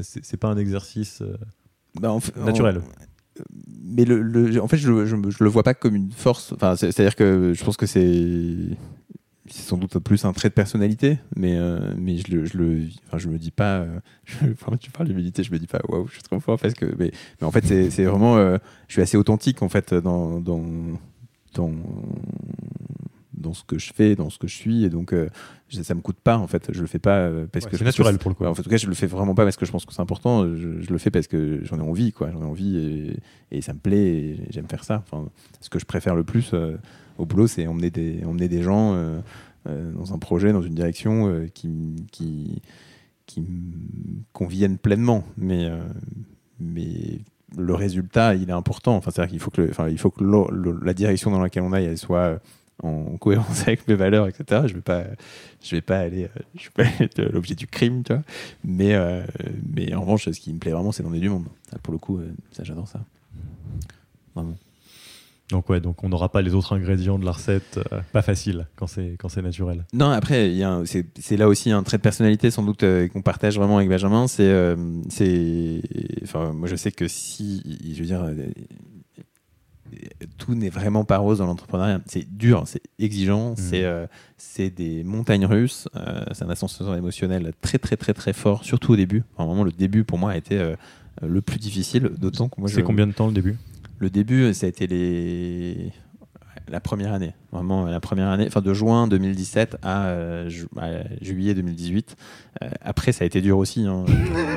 [0.00, 1.22] c'est pas un exercice
[2.00, 2.80] bah, naturel
[3.84, 6.52] mais le, en fait, je, je, le vois pas comme une force.
[6.52, 8.76] Enfin, c'est-à-dire que je pense que c'est
[9.50, 13.18] sans doute plus un trait de personnalité, mais, euh, mais je le, je le, enfin,
[13.18, 13.80] je me dis pas.
[13.80, 13.98] Euh,
[14.80, 16.86] tu parles d'humilité, je me dis pas, waouh, je suis trop fort parce que.
[16.98, 17.10] Mais,
[17.40, 18.36] mais en fait, c'est vraiment.
[18.36, 18.58] Euh,
[18.88, 20.62] je suis assez authentique en fait dans, dans,
[23.42, 25.28] dans ce que je fais, dans ce que je suis, et donc euh,
[25.70, 26.72] ça me coûte pas en fait.
[26.72, 28.44] Je le fais pas euh, parce que c'est naturel pour le coup.
[28.44, 30.44] en tout cas, je le fais vraiment pas parce que je pense que c'est important.
[30.56, 32.30] Je, le fais parce que j'en ai envie, quoi.
[32.30, 33.12] J'en ai envie
[33.50, 34.06] et, ça me plaît.
[34.06, 35.02] et J'aime faire ça.
[35.06, 35.28] Enfin,
[35.60, 36.76] ce que je préfère le plus euh,
[37.18, 38.96] au boulot, c'est emmener des, emmener des gens
[39.66, 42.62] dans un projet, dans une direction qui, qui,
[43.26, 45.24] qui me conviennent pleinement.
[45.36, 45.70] Mais,
[46.58, 47.20] mais
[47.56, 48.96] le résultat, il est important.
[48.96, 50.24] Enfin, c'est-à-dire qu'il faut que, enfin, il faut que
[50.84, 52.40] la direction dans laquelle on aille, elle soit
[52.82, 54.62] en cohérence avec mes valeurs, etc.
[54.66, 55.04] Je vais pas,
[55.62, 58.22] je vais pas aller, euh, je vais pas être l'objet du crime, tu vois.
[58.64, 59.24] Mais, euh,
[59.74, 61.46] mais en revanche, ce qui me plaît vraiment, c'est d'emmener du monde.
[61.82, 63.00] pour le coup, euh, ça, j'adore ça.
[64.34, 64.56] Vraiment.
[65.50, 67.78] Donc ouais, donc on n'aura pas les autres ingrédients de la recette,
[68.12, 69.84] pas facile quand c'est quand c'est naturel.
[69.92, 70.50] Non, après
[70.86, 74.28] c'est là aussi un trait de personnalité sans doute qu'on partage vraiment avec Benjamin.
[74.28, 74.74] C'est
[75.10, 75.82] c'est
[76.22, 78.24] enfin moi je sais que si je veux dire
[80.38, 82.00] tout n'est vraiment pas rose dans l'entrepreneuriat.
[82.06, 83.56] C'est dur, c'est exigeant, mmh.
[83.74, 88.64] euh, c'est des montagnes russes, euh, c'est un ascenseur émotionnel très très très très fort,
[88.64, 89.22] surtout au début.
[89.34, 90.74] Enfin, vraiment, le début pour moi a été euh,
[91.22, 92.68] le plus difficile, d'autant que moi.
[92.68, 93.56] C'est combien de temps le début?
[93.98, 95.92] Le début, ça a été les
[96.72, 100.14] la première année, vraiment la première année, enfin de juin 2017 à,
[101.20, 102.16] juillet 2018.
[102.80, 103.86] après, ça a été dur aussi.
[103.86, 104.04] Hein.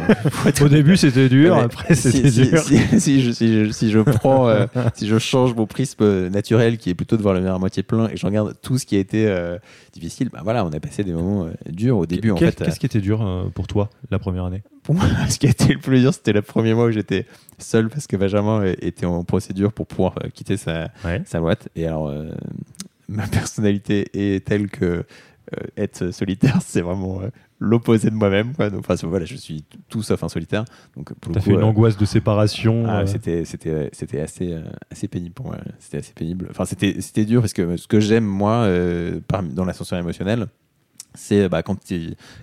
[0.62, 1.56] Au début, c'était dur.
[1.56, 2.60] après, c'était dur.
[3.00, 3.32] Si, je,
[3.72, 7.34] si, je, prends, euh, si je change mon prisme naturel, qui est plutôt de voir
[7.34, 9.58] le verre à moitié plein, et que je regarde tout ce qui a été euh,
[9.94, 12.34] difficile, bah voilà, on a passé des moments euh, durs au début.
[12.34, 14.64] Qu'est-ce qui était dur pour toi la première année?
[14.86, 17.26] Pour moi, ce qui a été le plus dur, c'était le premier mois où j'étais
[17.58, 20.90] seul parce que Benjamin était en procédure pour pouvoir quitter sa,
[21.26, 21.70] sa boîte.
[21.76, 22.14] Et alors,
[23.10, 25.06] ma personnalité est telle que
[25.78, 27.22] être solitaire, c'est vraiment
[27.60, 28.54] l'opposé de moi-même.
[28.78, 30.66] enfin, voilà, je suis tout sauf un solitaire.
[30.96, 32.86] Donc, pour fait une euh, angoisse de séparation.
[32.88, 33.06] Ah, euh.
[33.06, 35.58] C'était, c'était, c'était assez, euh, assez pénible pour moi.
[35.80, 36.48] C'était assez pénible.
[36.52, 38.68] Enfin, c'était, c'était dur parce que ce que j'aime, moi,
[39.44, 40.48] dans l'ascenseur émotionnel,
[41.16, 41.78] c'est bah, quand,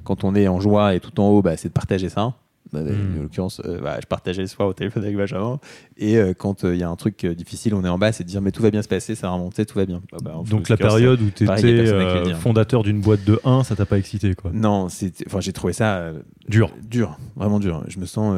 [0.04, 2.34] quand on est en joie et tout en haut, bah, c'est de partager ça.
[2.72, 3.18] Hmm.
[3.18, 5.60] En l'occurrence, euh, bah, je partageais le soir au téléphone avec Benjamin.
[5.98, 8.24] Et euh, quand euh, il y a un truc difficile, on est en bas, c'est
[8.24, 10.00] de dire mais tout va bien se passer, ça va remonter, tout va bien.
[10.22, 13.98] Bah, Donc la période où tu étais fondateur d'une boîte de 1, ça t'a pas
[13.98, 16.12] excité quoi Non, j'ai trouvé ça
[16.48, 16.70] dur.
[16.82, 17.84] Dur, vraiment dur.
[17.88, 18.36] Je me sens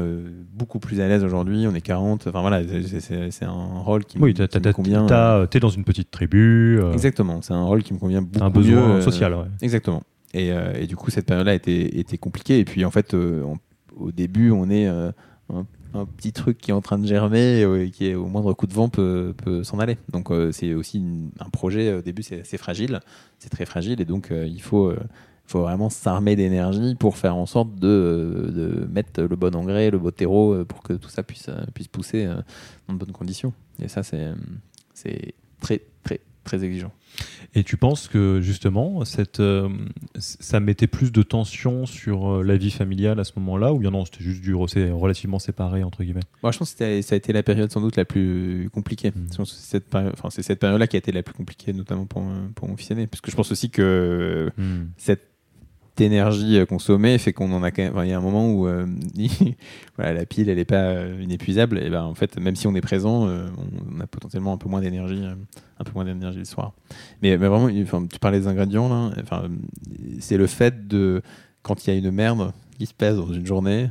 [0.53, 1.66] beaucoup plus à l'aise aujourd'hui.
[1.68, 2.26] On est 40.
[2.26, 5.07] Enfin voilà, c'est un rôle qui, oui, me convient.
[5.47, 6.80] Tu es dans une petite tribu.
[6.93, 8.45] Exactement, c'est un rôle qui me convient beaucoup.
[8.45, 10.03] Un besoin social, Exactement.
[10.35, 12.59] Et, et, du coup, cette période-là était, était compliquée.
[12.59, 13.59] Et puis, en fait, on
[13.97, 15.11] au début, on est euh,
[15.53, 18.74] un, petit truc qui est en train de germer et qui au moindre coup de
[18.74, 19.97] vent peut, s'en aller.
[20.11, 21.05] Donc euh, c'est aussi
[21.39, 23.01] un projet, au début c'est fragile,
[23.39, 24.93] c'est très fragile et donc euh, il faut,
[25.53, 30.64] vraiment s'armer d'énergie pour faire en sorte de, mettre le bon engrais, le bon terreau
[30.64, 32.26] pour que tout ça puisse, puisse pousser
[32.89, 33.53] dans de bonnes conditions.
[33.80, 36.92] Et ça c'est très très très exigeant.
[37.55, 39.68] Et tu penses que justement, cette, euh,
[40.16, 43.90] ça mettait plus de tension sur euh, la vie familiale à ce moment-là, ou bien
[43.90, 46.20] non, c'était juste du relativement séparé entre guillemets?
[46.42, 49.11] Moi, Je pense que ça a été la période sans doute la plus compliquée.
[49.11, 49.45] Mmh.
[49.45, 49.82] C'est
[50.42, 52.24] cette, période-là qui a été la plus compliquée, notamment pour,
[52.55, 54.62] pour mon fils aîné, parce que je pense aussi que mmh.
[54.97, 55.34] cette
[56.01, 57.95] énergie euh, consommée fait qu'on en a quand même.
[58.05, 58.86] Il y a un moment où euh,
[59.99, 62.80] la pile elle n'est pas euh, inépuisable et ben en fait même si on est
[62.80, 66.72] présent, on, a potentiellement un peu moins d'énergie, un peu moins d'énergie le soir.
[67.22, 69.11] Mais, mais vraiment, tu parlais des ingrédients là.
[69.22, 69.49] Enfin,
[70.20, 71.22] c'est le fait de
[71.62, 73.90] quand il y a une merde qui se passe dans une journée.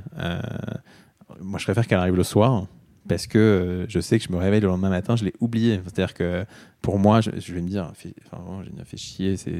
[1.41, 2.67] moi, je préfère qu'elle arrive le soir
[3.07, 5.81] parce que euh, je sais que je me réveille le lendemain matin, je l'ai oublié.
[5.83, 6.45] C'est-à-dire que
[6.81, 9.51] pour moi, je, vais me dire, fait, enfin, j'ai fait chier, c'est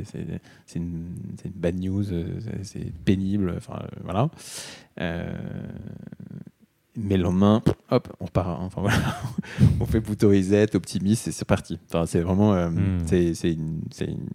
[0.75, 1.09] une,
[1.45, 4.29] une, bad news, euh, c'est pénible, enfin euh, voilà.
[6.95, 8.97] mais le lendemain, hop, on part, enfin voilà,
[9.79, 11.79] on fait plutôt reset, optimiste et c'est parti.
[11.87, 12.99] Enfin, c'est vraiment, hmm.
[13.05, 14.27] c'est une, une,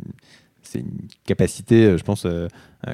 [0.74, 2.26] une, capacité, je pense,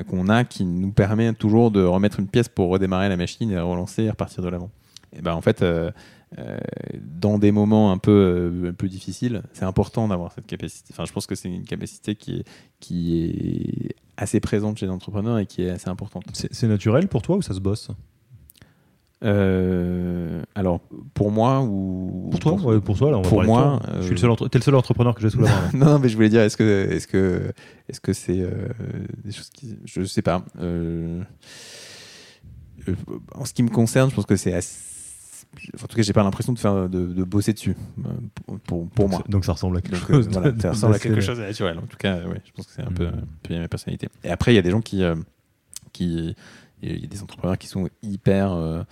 [0.08, 3.58] qu'on a qui nous permet toujours de remettre une pièce pour redémarrer la machine et
[3.58, 4.70] relancer et repartir de l'avant.
[5.16, 5.64] Et ben en fait,
[7.00, 10.88] dans des moments un peu, un peu difficiles, c'est important d'avoir cette capacité.
[10.92, 12.44] Enfin, je pense que c'est une capacité qui est,
[12.80, 16.24] qui est assez présente chez les entrepreneurs et qui est assez importante.
[16.32, 17.90] C'est naturel pour toi ou ça se bosse?
[19.24, 20.80] Euh, alors,
[21.14, 24.10] pour moi ou pour toi, pour, pour toi, là, on va pour moi, je suis
[24.10, 25.70] le seul, es le seul entrepreneur que j'ai sous la main.
[25.74, 27.52] non, non, mais je voulais dire, est-ce que, est-ce que,
[27.88, 28.68] est-ce que c'est euh,
[29.24, 30.44] des choses qui, je sais pas.
[30.60, 31.22] Euh,
[33.34, 34.93] en ce qui me concerne, je pense que c'est assez...
[35.82, 37.76] en tout cas, j'ai pas l'impression de faire de, de bosser dessus
[38.66, 39.22] pour, pour moi.
[39.28, 40.28] Donc ça ressemble à quelque chose.
[40.28, 41.78] Voilà, ça ressemble à quelque chose de naturel.
[41.78, 44.08] En tout cas, ouais, je pense que c'est un peu, un peu ma personnalité.
[44.22, 45.02] Et après, il y a des gens qui,
[45.92, 46.34] qui,
[46.82, 48.84] il y a des entrepreneurs qui sont hyper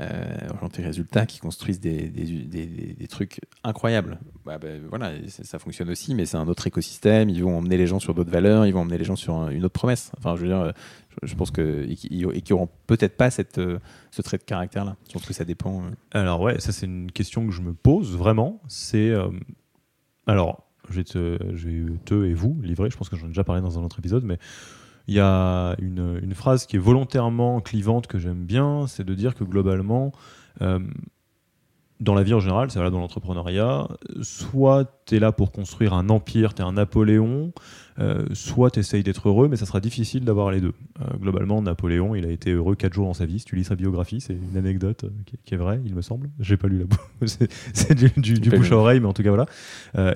[0.00, 4.18] euh, des résultats, qui construisent des, des, des, trucs incroyables.
[4.44, 7.30] Bah, bah, voilà, ça, fonctionne aussi, mais c'est un autre écosystème.
[7.30, 9.64] Ils vont emmener les gens sur d'autres valeurs, ils vont emmener les gens sur une
[9.64, 10.12] autre promesse.
[10.18, 10.72] Enfin, je veux dire,
[11.22, 13.78] je, pense que et qui n'auront peut-être pas cette, euh,
[14.10, 14.96] ce trait de caractère-là.
[15.08, 15.82] Je pense que ça dépend.
[15.82, 15.90] Euh.
[16.12, 18.60] Alors ouais, ça c'est une question que je me pose vraiment.
[18.68, 19.28] C'est euh,
[20.26, 22.90] alors, je vais, te, je vais te et vous livrer.
[22.90, 24.38] Je pense que j'en ai déjà parlé dans un autre épisode, mais
[25.08, 29.34] il y a une, phrase qui est volontairement clivante que j'aime bien, c'est de dire
[29.34, 30.12] que globalement,
[30.60, 30.78] euh,
[31.98, 33.88] dans la vie en général, c'est là dans l'entrepreneuriat,
[34.20, 37.52] soit tu es là pour construire un empire, tu es un Napoléon,
[38.00, 40.74] euh, soit tu essayes d'être heureux, mais ça sera difficile d'avoir les deux.
[41.00, 43.40] Euh, globalement, Napoléon, il a été heureux 4 jours dans sa vie.
[43.40, 46.30] Si tu lis sa biographie, c'est une anecdote euh, qui, est vraie, il me semble.
[46.38, 46.98] J'ai pas lu la bouche,
[47.72, 49.46] c'est du, du, bouche à oreille, mais en tout cas voilà.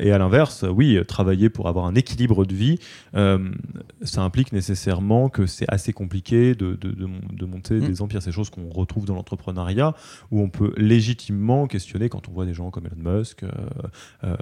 [0.01, 2.78] et à l'inverse, oui, travailler pour avoir un équilibre de vie,
[3.12, 7.87] ça implique nécessairement que c'est assez compliqué de, de, de, monter mm.
[7.87, 8.22] des empires.
[8.22, 9.95] C'est choses qu'on retrouve dans l'entrepreneuriat,
[10.30, 13.45] où on peut légitimement questionner quand on voit des gens comme Elon Musk,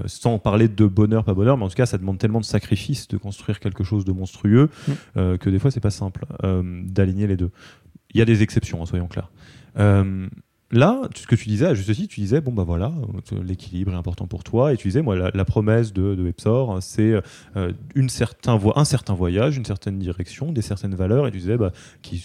[0.06, 3.08] sans parler de bonheur, pas bonheur, mais en tout cas, ça demande tellement de sacrifices
[3.08, 4.92] de construire quelque chose de monstrueux mm.
[5.16, 7.52] euh, que des fois c'est pas simple euh, d'aligner les deux.
[8.12, 9.30] Il y a des exceptions, hein, soyons clairs.
[10.72, 12.92] Là, ce que tu disais, juste aussi, tu disais, bon, bah voilà,
[13.44, 14.72] l'équilibre est important pour toi.
[14.72, 16.32] Et tu disais, moi, la, promesse de, de
[16.80, 17.20] c'est
[17.56, 21.26] euh, une certain un certain voyage, une certaine direction, des certaines valeurs.
[21.26, 21.72] Et tu disais, bah,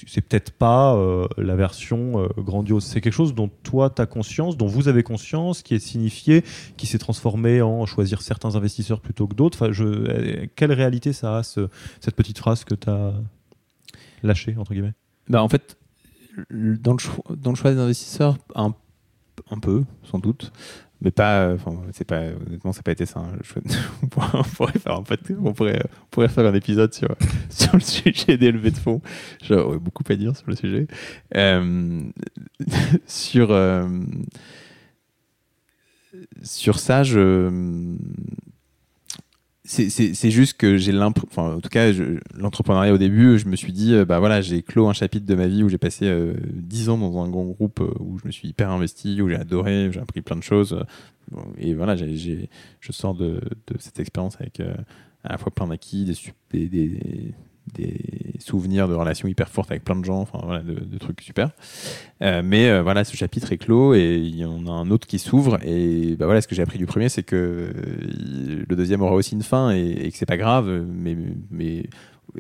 [0.06, 2.84] c'est peut-être pas euh, la version euh, grandiose.
[2.84, 6.44] C'est quelque chose dont toi, tu as conscience, dont vous avez conscience, qui est signifié,
[6.78, 9.68] qui s'est transformé en choisir certains investisseurs plutôt que d'autres.
[9.68, 11.68] Enfin, quelle réalité ça a, ce,
[12.00, 13.14] cette petite phrase que tu as
[14.22, 14.94] lâchée, entre guillemets?
[15.30, 15.78] Bah, En fait,
[16.50, 18.74] dans le, choix, dans le choix des investisseurs, un,
[19.52, 20.52] un peu, sans doute
[21.02, 21.56] mais pas
[21.92, 23.38] c'est pas honnêtement ça n'a pas été ça hein.
[24.02, 25.04] on, pourrait, faire un
[25.44, 27.16] on pourrait on pourrait faire un épisode sur
[27.50, 29.02] sur le sujet des levées de fonds
[29.44, 30.88] j'aurais beaucoup à dire sur le sujet
[31.36, 32.02] euh,
[33.08, 33.88] sur euh,
[36.42, 37.50] sur ça je
[39.66, 41.92] c'est juste que j'ai l'impression, enfin, en tout cas,
[42.36, 45.36] l'entrepreneuriat au début, je me suis dit, euh, bah voilà, j'ai clos un chapitre de
[45.36, 48.28] ma vie où j'ai passé euh, dix ans dans un grand groupe euh, où je
[48.28, 50.80] me suis hyper investi, où j'ai adoré, j'ai appris plein de choses.
[51.58, 57.34] et voilà, je sors de, de cette expérience avec à la fois plein d'acquis, des
[58.40, 61.50] souvenirs de relations hyper fortes avec plein de gens, enfin voilà, de, trucs super.
[62.22, 65.08] Euh, mais euh, voilà, ce chapitre est clos et il y en a un autre
[65.08, 65.58] qui s'ouvre.
[65.64, 69.14] Et bah voilà, ce que j'ai appris du premier, c'est que euh, le deuxième aura
[69.14, 70.86] aussi une fin et, que c'est pas grave.
[70.88, 71.18] Mais,
[71.50, 71.88] mais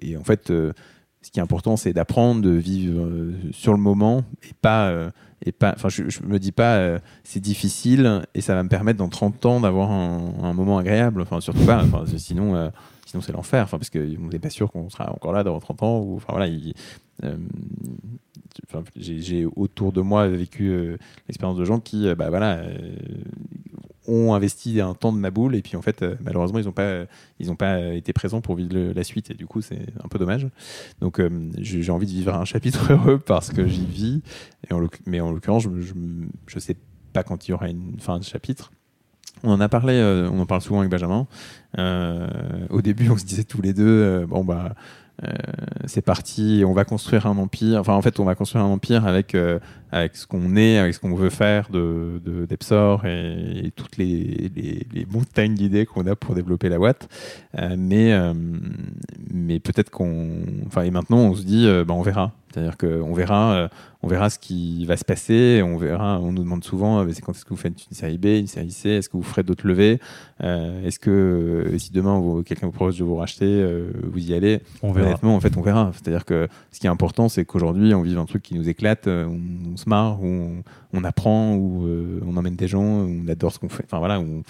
[0.01, 3.09] et en fait, ce qui est important, c'est d'apprendre, de vivre
[3.51, 5.11] sur le moment et pas.
[5.45, 8.99] et pas, enfin, je, je, me dis pas c'est difficile et ça va me permettre
[8.99, 11.21] dans 30 ans d'avoir un, moment agréable.
[11.21, 11.83] Enfin, surtout pas.
[12.17, 12.71] Sinon,
[13.05, 15.83] sinon c'est l'enfer, enfin, parce qu'on n'est pas sûr qu'on sera encore là dans 30
[15.83, 15.99] ans.
[15.99, 16.51] Ou, enfin, voilà,
[17.23, 17.37] euh,
[18.95, 20.97] j'ai autour de moi vécu euh,
[21.27, 22.63] l'expérience de gens qui euh, bah, voilà,
[24.07, 27.05] ont investi un temps de ma boule et puis en fait malheureusement ils n'ont pas,
[27.39, 30.47] ils pas été présents pour vivre la suite et du coup c'est un peu dommage.
[31.01, 31.21] Donc
[31.57, 34.21] j'ai envie de vivre un chapitre heureux parce que j'y vis,
[35.05, 36.75] mais en l'occurrence je ne sais
[37.13, 38.71] pas quand il y aura une fin de chapitre.
[39.45, 41.27] On en a parlé, euh, on en parle souvent avec Benjamin.
[41.77, 42.27] Euh,
[42.69, 44.73] au début, on se disait tous les deux, euh, bon bah,
[45.85, 47.79] c'est parti, on va construire un empire.
[47.79, 49.33] Enfin, en fait, on va construire un empire avec
[49.93, 54.51] avec ce qu'on est, avec ce qu'on veut faire de d'Epsor et, toutes les,
[55.09, 57.07] montagnes d'idées qu'on a pour développer la boîte.
[57.77, 58.13] mais
[59.31, 62.33] mais peut-être qu'on, enfin, et maintenant, on se dit, bah, on verra.
[62.55, 63.67] C'est-à-dire qu'on verra, euh,
[64.01, 65.61] on verra ce qui va se passer.
[65.61, 66.21] On verra.
[66.21, 68.47] On nous demande souvent, euh, c'est quand est-ce que vous faites une série B, une
[68.47, 69.99] série C Est-ce que vous ferez d'autres levées
[70.41, 73.67] euh, Est-ce que si demain quelqu'un vous propose de vous racheter,
[74.03, 75.07] vous y allez On verra.
[75.07, 75.91] Honnêtement, en fait, on verra.
[75.95, 79.07] C'est-à-dire que ce qui est important, c'est qu'aujourd'hui, on vive un truc qui nous éclate,
[79.07, 83.83] on, se marre, on, apprend, on emmène des gens, on adore ce qu'on fait.
[83.83, 84.43] Enfin voilà, on,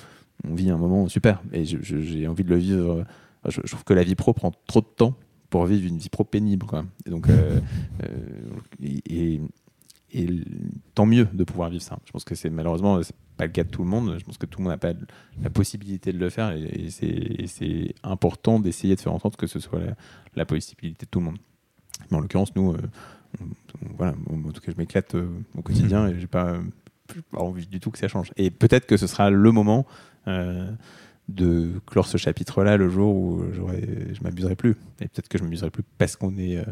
[0.47, 1.41] on vit un moment super.
[1.53, 3.03] Et j'ai envie de le vivre.
[3.47, 5.15] Je, je trouve que la vie pro prend trop de temps
[5.49, 6.65] pour vivre une vie trop pénible.
[6.65, 6.85] Quoi.
[7.05, 7.59] Et donc, euh,
[8.03, 9.39] euh, et,
[10.93, 11.99] tant mieux de pouvoir vivre ça.
[12.05, 14.15] Je pense que c'est malheureusement c'est pas le cas de tout le monde.
[14.17, 14.93] Je pense que tout le monde n'a pas
[15.41, 19.59] la possibilité de le faire et, c'est important d'essayer de faire en sorte que ce
[19.59, 19.81] soit
[20.35, 21.37] la, possibilité de tout le monde.
[22.09, 22.77] Mais en l'occurrence, nous,
[23.97, 26.59] voilà, en tout cas, je m'éclate au quotidien et j'ai pas,
[27.31, 28.31] pas envie du tout que ça change.
[28.37, 29.85] Et peut-être que ce sera le moment
[31.27, 34.75] de clore ce chapitre-là le jour où je m'amuserai plus.
[35.01, 36.63] Et peut-être que je m'amuserai plus parce qu'on est euh,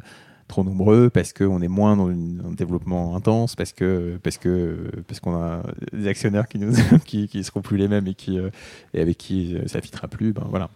[0.48, 5.20] trop nombreux, parce qu'on est moins dans, un développement intense, parce que parce que parce
[5.20, 6.74] qu'on a des actionnaires qui nous
[7.06, 8.50] qui, qui seront plus les mêmes et qui euh,
[8.94, 10.34] et avec qui ça fitera plus.
[10.34, 10.70] Ben voilà.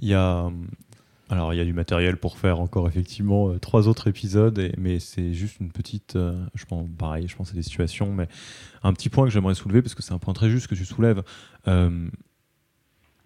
[0.00, 0.50] Il y a
[1.28, 5.00] alors il y a du matériel pour faire encore effectivement euh, trois autres épisodes, mais
[5.00, 6.16] c'est juste une petite,
[6.54, 8.28] je pense pareil, je pense à des situations, mais
[8.82, 10.86] un petit point que j'aimerais soulever parce que c'est un point très juste que tu
[10.86, 11.22] soulèves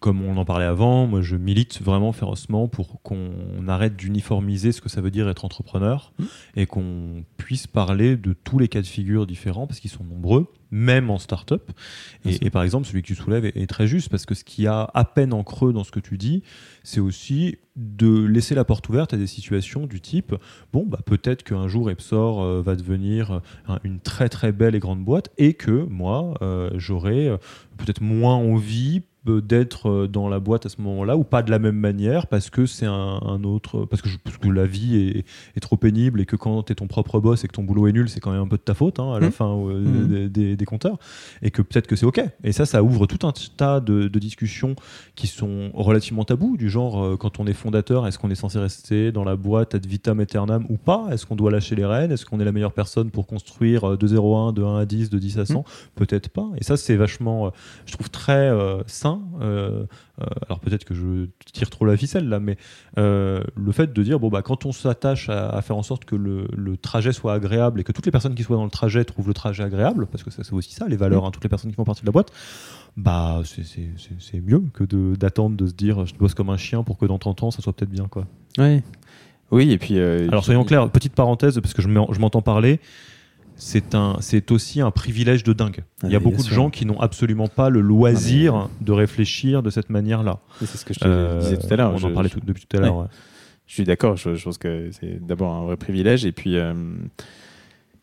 [0.00, 4.80] comme on en parlait avant, moi je milite vraiment férocement pour qu'on arrête d'uniformiser ce
[4.80, 6.24] que ça veut dire être entrepreneur mmh.
[6.56, 10.46] et qu'on puisse parler de tous les cas de figure différents parce qu'ils sont nombreux,
[10.70, 11.70] même en start-up.
[12.24, 14.88] Et, par exemple, celui que tu soulèves est, très juste parce que ce qui a
[14.94, 16.42] à peine en creux dans ce que tu dis,
[16.82, 20.34] c'est aussi de laisser la porte ouverte à des situations du type
[20.72, 23.40] bon, bah, peut-être qu'un jour Epsor euh, va devenir
[23.84, 27.36] une très très belle et grande boîte et que moi euh, j'aurai euh,
[27.78, 31.58] peut-être moins envie d'être euh, dans la boîte à ce moment-là ou pas de la
[31.58, 36.22] même manière parce que c'est un, autre parce que, que la vie est, trop pénible
[36.22, 38.20] et que quand tu es ton propre boss et que ton boulot est nul c'est
[38.20, 39.32] quand même un peu de ta faute hein, à la mmh.
[39.32, 40.28] fin euh, mmh.
[40.28, 40.98] des, compteurs
[41.42, 44.74] et que peut-être que c'est ok et ça ça ouvre tout un tas de, discussions
[45.16, 48.58] qui sont relativement tabous du genre euh, quand on est fondateur est-ce qu'on est censé
[48.58, 51.08] rester dans la boîte ad vitam aeternam ou pas?
[51.10, 52.12] Est-ce qu'on doit lâcher les rênes?
[52.12, 54.86] Est-ce qu'on est la meilleure personne pour construire de 0 à 1 de 1 à
[54.86, 55.64] 10 de 10 à 100 mmh.
[55.94, 57.52] peut-être pas et ça c'est vachement
[57.86, 58.50] je trouve très
[58.86, 59.09] simple
[59.40, 59.84] euh,
[60.20, 62.56] euh, alors peut-être que je tire trop la ficelle là, mais
[62.98, 66.16] euh, le fait de dire bon bah quand on s'attache à, faire en sorte que
[66.16, 69.28] le, trajet soit agréable et que toutes les personnes qui soient dans le trajet trouvent
[69.28, 71.70] le trajet agréable, parce que ça c'est aussi ça les valeurs, hein, toutes les personnes
[71.70, 72.32] qui font partie de la boîte,
[72.96, 74.84] bah c'est mieux que
[75.14, 77.62] d'attendre de, se dire je bosse comme un chien pour que dans 30 ans ça
[77.62, 78.26] soit peut-être bien quoi.
[78.58, 78.82] Oui.
[79.52, 79.98] Oui, et puis.
[79.98, 82.80] Alors soyons clairs, petite parenthèse, parce que je m'entends parler
[83.60, 85.84] c'est un, c'est aussi un privilège de dingue.
[86.02, 88.90] Ah, Il y a beaucoup de gens qui n'ont absolument pas le loisir ah, de
[88.90, 90.40] réfléchir de cette manière-là.
[90.60, 91.94] C'est ce que je te euh, disais tout à l'heure.
[91.94, 93.08] On en parlait depuis tout à l'heure.
[93.66, 94.16] Je suis d'accord.
[94.16, 96.56] Je, pense que c'est d'abord un vrai privilège et puis.
[96.56, 96.72] Euh,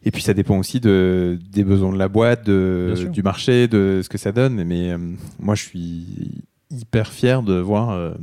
[0.03, 4.01] et puis ça dépend aussi de, des besoins de la boîte, de, du marché, de
[4.03, 4.63] ce que ça donne.
[4.63, 4.97] Mais euh,
[5.39, 6.05] moi, je suis
[6.69, 8.15] hyper fier de voir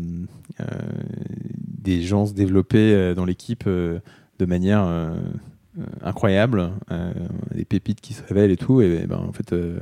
[1.83, 4.87] des gens se développer dans l'équipe de manière
[5.77, 7.13] euh, incroyable, euh,
[7.53, 8.81] des pépites qui se révèlent et tout.
[8.81, 9.81] Et, ben, en fait, euh,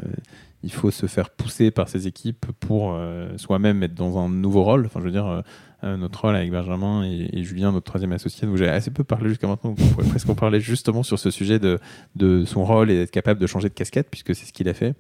[0.62, 2.99] il faut se faire pousser par ces équipes pour
[3.36, 4.86] soi-même être dans un nouveau rôle.
[4.86, 5.43] Enfin, je veux dire,
[5.82, 9.49] notre rôle avec Benjamin et, Julien, notre troisième associé, dont j'ai assez peu parlé jusqu'à
[9.49, 9.74] maintenant.
[9.76, 11.80] On pourrait presque en parler justement sur ce sujet de,
[12.14, 14.74] de son rôle et d'être capable de changer de casquette, puisque c'est ce qu'il a
[14.74, 14.95] fait.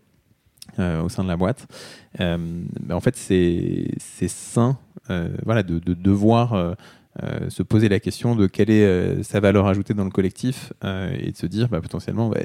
[0.78, 1.68] au sein de la boîte.
[2.18, 4.78] En fait, c'est sain
[5.44, 6.74] voilà, de, de devoir
[7.22, 10.72] euh, se poser la question de quelle est euh, sa valeur ajoutée dans le collectif
[10.82, 12.40] euh, et de se dire bah, potentiellement bah,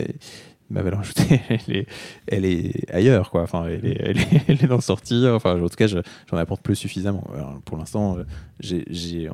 [0.69, 1.87] ma valeur ajoutée elle est,
[2.27, 3.43] elle est ailleurs quoi.
[3.43, 5.33] Enfin elle est, elle est, elle est d'en sortir.
[5.33, 7.25] Enfin en tout cas j'en apporte plus suffisamment.
[7.63, 8.17] Pour l'instant
[8.59, 9.29] j'ai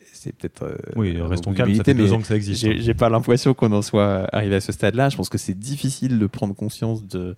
[0.00, 2.76] c'est peut-être oui restons calmes ça fait deux ans que ça existe hein.
[2.78, 5.58] j'ai pas l'impression qu'on en soit arrivé à ce stade là je pense que c'est
[5.58, 7.36] difficile de prendre conscience de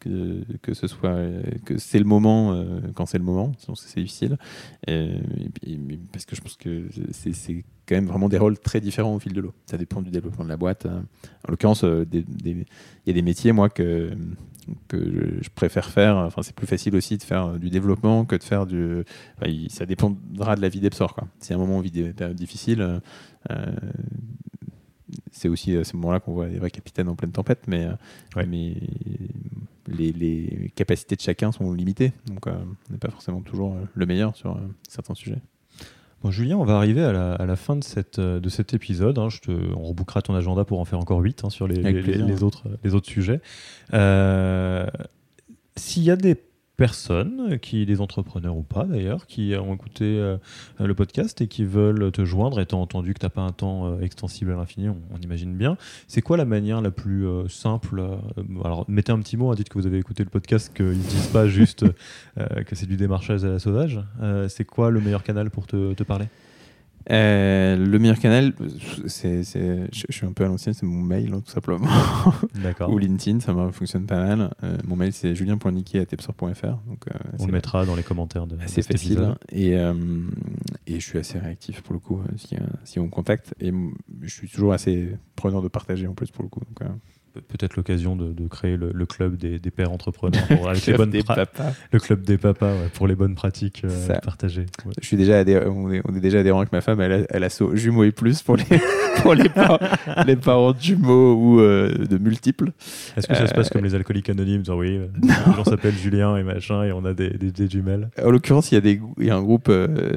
[0.00, 1.18] que, ce soit
[1.64, 4.36] que c'est le moment euh, quand c'est le moment, sinon c'est difficile.
[6.12, 9.32] parce que je pense que c'est quand même vraiment des rôles très différents au fil
[9.32, 9.54] de l'eau.
[9.66, 10.86] Ça dépend du développement de la boîte.
[10.86, 11.04] Hein.
[11.46, 12.64] En l'occurrence, euh, il
[13.06, 14.10] y a des métiers moi que
[14.88, 16.16] que je préfère faire.
[16.16, 19.04] Enfin, c'est plus facile aussi de faire du développement que de faire du.
[19.68, 21.16] ça dépendra de la vie d'Epsor.
[21.40, 23.00] Si à un moment on vit des périodes difficiles,
[23.50, 23.66] euh,
[25.32, 27.88] c'est aussi à ce moment-là qu'on voit les vrais capitaines en pleine tempête, mais,
[28.36, 28.74] mais
[29.96, 32.12] les, capacités de chacun sont limitées.
[32.26, 32.52] Donc, euh,
[32.88, 35.40] on n'est pas forcément toujours euh, le meilleur sur euh, certains sujets.
[36.22, 39.18] Bon, Julien, on va arriver à la, fin de, cette, de cet épisode.
[39.18, 39.28] Hein.
[39.28, 42.42] Je te, on rebouclera ton agenda pour en faire encore 8 hein, sur les, les,
[42.42, 43.42] autres, les autres sujets.
[45.76, 46.40] S'il y a des
[46.76, 50.36] personnes, qui des entrepreneurs ou pas d'ailleurs, qui ont écouté euh,
[50.80, 53.86] le podcast et qui veulent te joindre, étant entendu que tu n'as pas un temps
[53.86, 55.76] euh, extensible à l'infini, on, imagine bien.
[56.08, 58.02] C'est quoi la manière la plus euh, simple
[58.64, 60.94] Alors, mettez un petit mot, hein, dites que vous avez écouté le podcast, qu'ils ne
[60.94, 61.84] disent pas juste
[62.36, 64.00] que c'est du démarchage à la sauvage.
[64.48, 66.26] c'est quoi le meilleur canal pour te parler?
[67.10, 68.54] Euh, le meilleur canal,
[69.06, 71.86] c'est, je, suis un peu à l'ancienne, c'est mon mail, hein, tout simplement.
[72.62, 72.90] D'accord.
[72.90, 74.50] Ou LinkedIn, ça fonctionne pas mal.
[74.62, 76.66] Euh, mon mail, c'est julien.niquet.tepsor.fr.
[76.86, 79.34] Donc, euh, On le mettra dans les commentaires de C'est facile.
[79.50, 83.54] Et, et je suis assez réactif pour le coup, si, si on me contacte.
[83.60, 83.72] Et
[84.22, 86.60] je suis toujours assez preneur de partager en plus pour le coup.
[86.60, 86.88] Donc,
[87.40, 91.22] peut-être l'occasion de, créer le, club des, pères entrepreneurs pour, avec les bonnes des
[91.92, 93.84] le club des papas pour les bonnes pratiques
[94.22, 94.66] partagées.
[95.00, 98.12] Je suis déjà on, est, déjà adhérent avec ma femme, elle, elle a jumeaux et
[98.12, 98.64] plus pour les
[99.22, 99.78] pour les, parents,
[100.26, 102.72] les parents jumeaux ou de multiples.
[103.16, 105.00] Est-ce que ça se passe comme les alcooliques anonymes, genre oui,
[105.58, 108.10] on s'appelle Julien et machin et on a des, des, jumelles.
[108.22, 109.70] En l'occurrence, il y a des il y a un groupe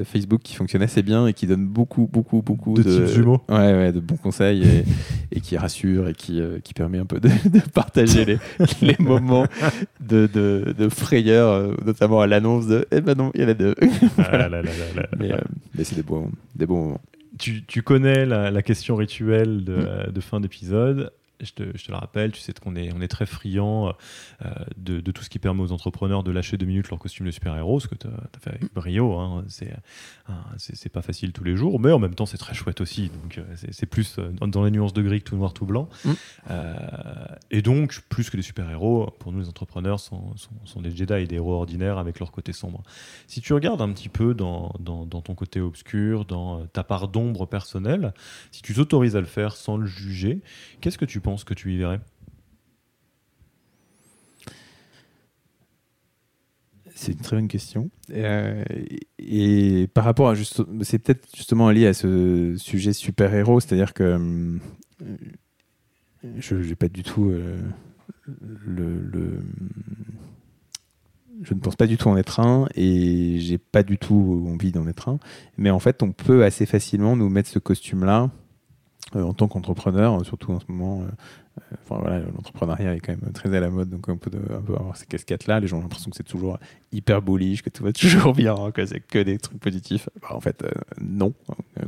[0.05, 3.41] Facebook qui fonctionne assez bien et qui donne beaucoup beaucoup beaucoup de, de jumeaux.
[3.49, 4.83] Ouais, ouais, de bons conseils et,
[5.31, 7.29] et qui rassure et qui, qui permet un peu de,
[7.73, 8.37] partager les,
[8.81, 9.47] les, moments
[9.99, 13.53] de, de, frayeur, euh, notamment à l'annonce de Eh ben non, il y en a
[13.53, 13.75] deux.
[15.17, 15.37] Mais, euh,
[15.75, 17.01] mais c'est des bons, des bons moments.
[17.39, 20.11] Tu, tu connais la, la, question rituelle de, mm.
[20.11, 23.07] de fin d'épisode je te, je te, le rappelle, tu sais qu'on est, on est
[23.07, 23.93] très friand
[24.43, 27.25] euh, de, de, tout ce qui permet aux entrepreneurs de lâcher deux minutes leur costume
[27.25, 29.13] de super-héros, ce que tu as, fait avec brio.
[29.13, 29.73] Hein, c'est,
[30.57, 33.09] c'est, pas facile tous les jours, mais en même temps, c'est très chouette aussi.
[33.09, 35.89] Donc, euh, c'est, plus euh, dans, les nuances de gris que tout noir, tout blanc.
[36.05, 36.11] Mm.
[37.51, 41.13] et donc, plus que des super-héros, pour nous, les entrepreneurs sont, sont, sont, des Jedi
[41.13, 42.81] et des héros ordinaires avec leur côté sombre.
[43.27, 47.07] Si tu regardes un petit peu dans, dans, dans ton côté obscur, dans ta part
[47.07, 48.13] d'ombre personnelle,
[48.51, 50.41] si tu t'autorises à le faire sans le juger,
[50.81, 51.99] qu'est-ce que tu que tu y verrais?
[56.95, 57.91] C'est une très bonne question.
[58.11, 58.63] Euh,
[59.19, 64.03] et par rapport à juste, c'est peut-être justement lié à ce sujet super-héros, c'est-à-dire que
[65.03, 65.17] euh,
[66.39, 67.59] je n'ai pas du tout euh,
[71.43, 74.71] je ne pense pas du tout en être un et j'ai pas du tout envie
[74.71, 75.19] d'en être un.
[75.57, 78.31] Mais en fait, on peut assez facilement nous mettre ce costume-là
[79.15, 83.59] en tant qu'entrepreneur, surtout en ce moment, euh, euh, l'entrepreneuriat est quand même très à
[83.59, 85.59] la mode, donc on peut, avoir ces casquettes-là.
[85.59, 86.59] Les gens ont l'impression que c'est toujours
[86.91, 90.09] hyper bullish, que tout va toujours bien, que c'est que des trucs positifs.
[90.21, 90.63] Bah, en fait,
[91.01, 91.33] non.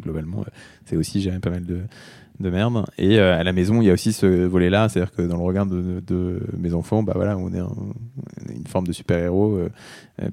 [0.02, 0.46] globalement,
[0.86, 1.82] c'est aussi gérer pas mal de,
[2.40, 2.86] de merde.
[2.98, 5.66] Et à la maison, il y a aussi ce volet-là, c'est-à-dire que dans le regard
[5.66, 7.60] de, mes enfants, bah voilà, on est,
[8.50, 9.60] une forme de super-héros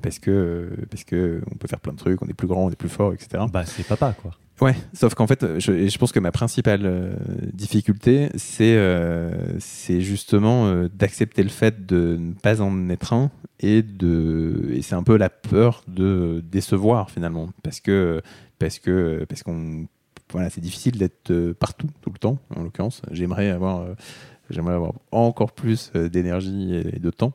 [0.02, 2.70] parce que parce que on peut faire plein de trucs, on est plus grand, on
[2.70, 3.44] est plus fort, etc.
[3.52, 4.32] Bah c'est papa quoi.
[4.62, 7.14] Ouais, sauf qu'en fait, je, pense que ma principale euh,
[7.52, 13.30] difficulté, c'est euh, justement euh, d'accepter le fait de ne pas en être un
[13.60, 18.22] et de et c'est un peu la peur de décevoir finalement parce que
[18.58, 19.88] parce que parce qu'on
[20.30, 23.02] voilà, c'est difficile d'être partout tout le temps en l'occurrence.
[23.10, 23.86] J'aimerais avoir
[24.48, 27.32] j'aimerais avoir encore plus d'énergie et de temps.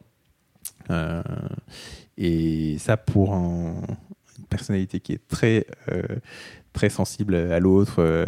[2.18, 3.82] et ça pour un,
[4.40, 5.66] une personnalité qui est très
[6.74, 8.26] très sensible à l'autre euh,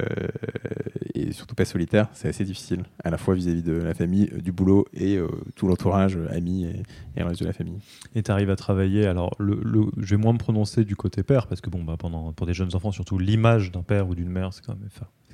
[1.15, 4.41] et surtout pas solitaire, c'est assez difficile, à la fois vis-à-vis de la famille, euh,
[4.41, 6.83] du boulot et euh, tout l'entourage, amis et,
[7.15, 7.79] et, le reste de la famille.
[8.15, 11.61] Et tu arrives à travailler, alors je vais moins me prononcer du côté père, parce
[11.61, 14.53] que bon, bah, pendant, pour des jeunes enfants, surtout l'image d'un père ou d'une mère,
[14.53, 14.89] c'est quand même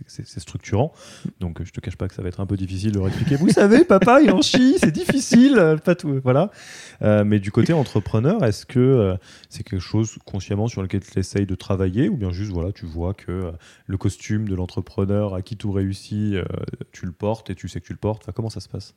[0.07, 0.93] c'est structurant.
[1.39, 3.35] Donc je te cache pas que ça va être un peu difficile de leur expliquer.
[3.35, 6.19] Vous savez, papa, il en chie, c'est difficile, pas tout.
[6.23, 6.51] Voilà.
[7.01, 9.15] Euh, mais du côté entrepreneur, est-ce que euh,
[9.49, 12.85] c'est quelque chose consciemment sur lequel tu essayes de travailler ou bien juste voilà, tu
[12.85, 13.51] vois que euh,
[13.87, 16.35] le costume de l'entrepreneur à qui tout réussit,
[16.91, 18.29] tu le portes et tu sais que tu le portes?
[18.33, 18.95] comment ça se passe?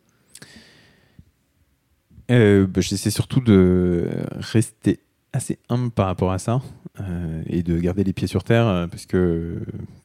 [2.29, 5.01] Bah, J'essaie surtout de rester
[5.33, 6.61] assez humble par rapport à ça
[7.01, 9.61] euh, et de garder les pieds sur terre euh, parce que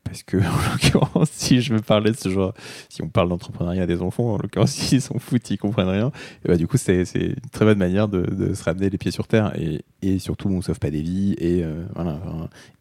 [0.06, 2.54] parce que en l'occurrence si je veux parler de ce genre
[2.88, 6.12] si on parle d'entrepreneuriat des enfants en l'occurrence s'ils sont foutus ils comprennent rien
[6.46, 9.12] et bah, du coup c'est une très bonne manière de, de, se ramener les pieds
[9.12, 12.22] sur terre et, et surtout on sauve pas des vies et euh, voilà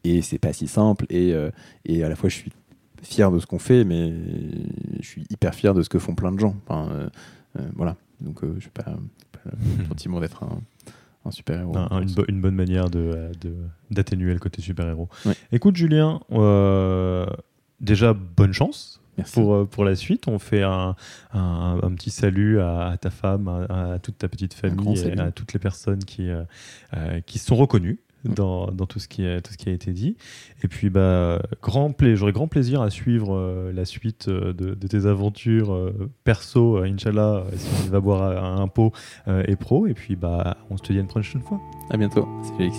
[0.05, 1.33] et c'est pas si simple et,
[1.85, 2.51] et à la fois je suis
[3.03, 4.13] fier de ce qu'on fait mais
[5.01, 7.09] je suis hyper fier de ce que font plein de gens enfin,
[7.75, 7.97] voilà.
[8.21, 10.61] Donc je suis pas, pas le sentiment d'être un
[11.31, 11.75] super-héros.
[12.27, 12.89] une, bonne manière
[13.89, 15.09] d'atténuer de, le côté super-héros.
[15.51, 17.25] Écoute, Julien, euh,
[17.79, 19.01] déjà, bonne chance.
[19.33, 20.95] Pour, euh, pour la suite, on fait un,
[21.33, 25.59] un, petit salut à, ta femme, à, toute ta petite famille et à toutes les
[25.59, 26.43] personnes qui, euh,
[27.25, 29.91] qui se sont reconnues dans, dans, tout, ce qui a, tout ce qui a été
[29.91, 30.15] dit.
[30.63, 34.87] Et puis, bah, grand j'aurais grand plaisir à suivre euh, la suite euh, de, de,
[34.87, 38.91] tes aventures euh, perso, Inch'Allah, si on va boire un pot
[39.27, 39.87] et pro.
[39.87, 41.59] Et puis, bah, on se te dit à une prochaine fois.
[41.89, 42.27] À bientôt.
[42.43, 42.77] C'est Félix.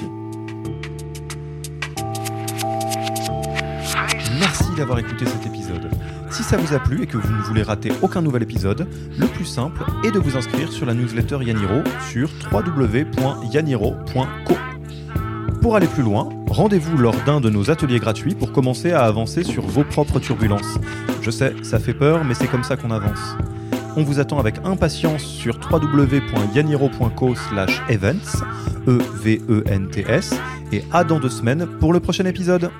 [4.38, 5.88] Merci d'avoir écouté cet épisode.
[6.30, 8.86] Si ça vous a plu et que vous ne voulez rater aucun nouvel épisode,
[9.18, 14.67] le plus simple est de vous inscrire sur la newsletter Yaniro sur www.yaniro.co.
[15.60, 19.42] Pour aller plus loin, rendez-vous lors d'un de nos ateliers gratuits pour commencer à avancer
[19.42, 20.78] sur vos propres turbulences.
[21.20, 23.36] Je sais, ça fait peur, mais c'est comme ça qu'on avance.
[23.96, 27.34] On vous attend avec impatience sur www.yaniro.co
[27.88, 28.44] events,
[28.86, 30.34] E-V-E-N-T-S,
[30.72, 32.70] et à dans deux semaines pour le prochain épisode.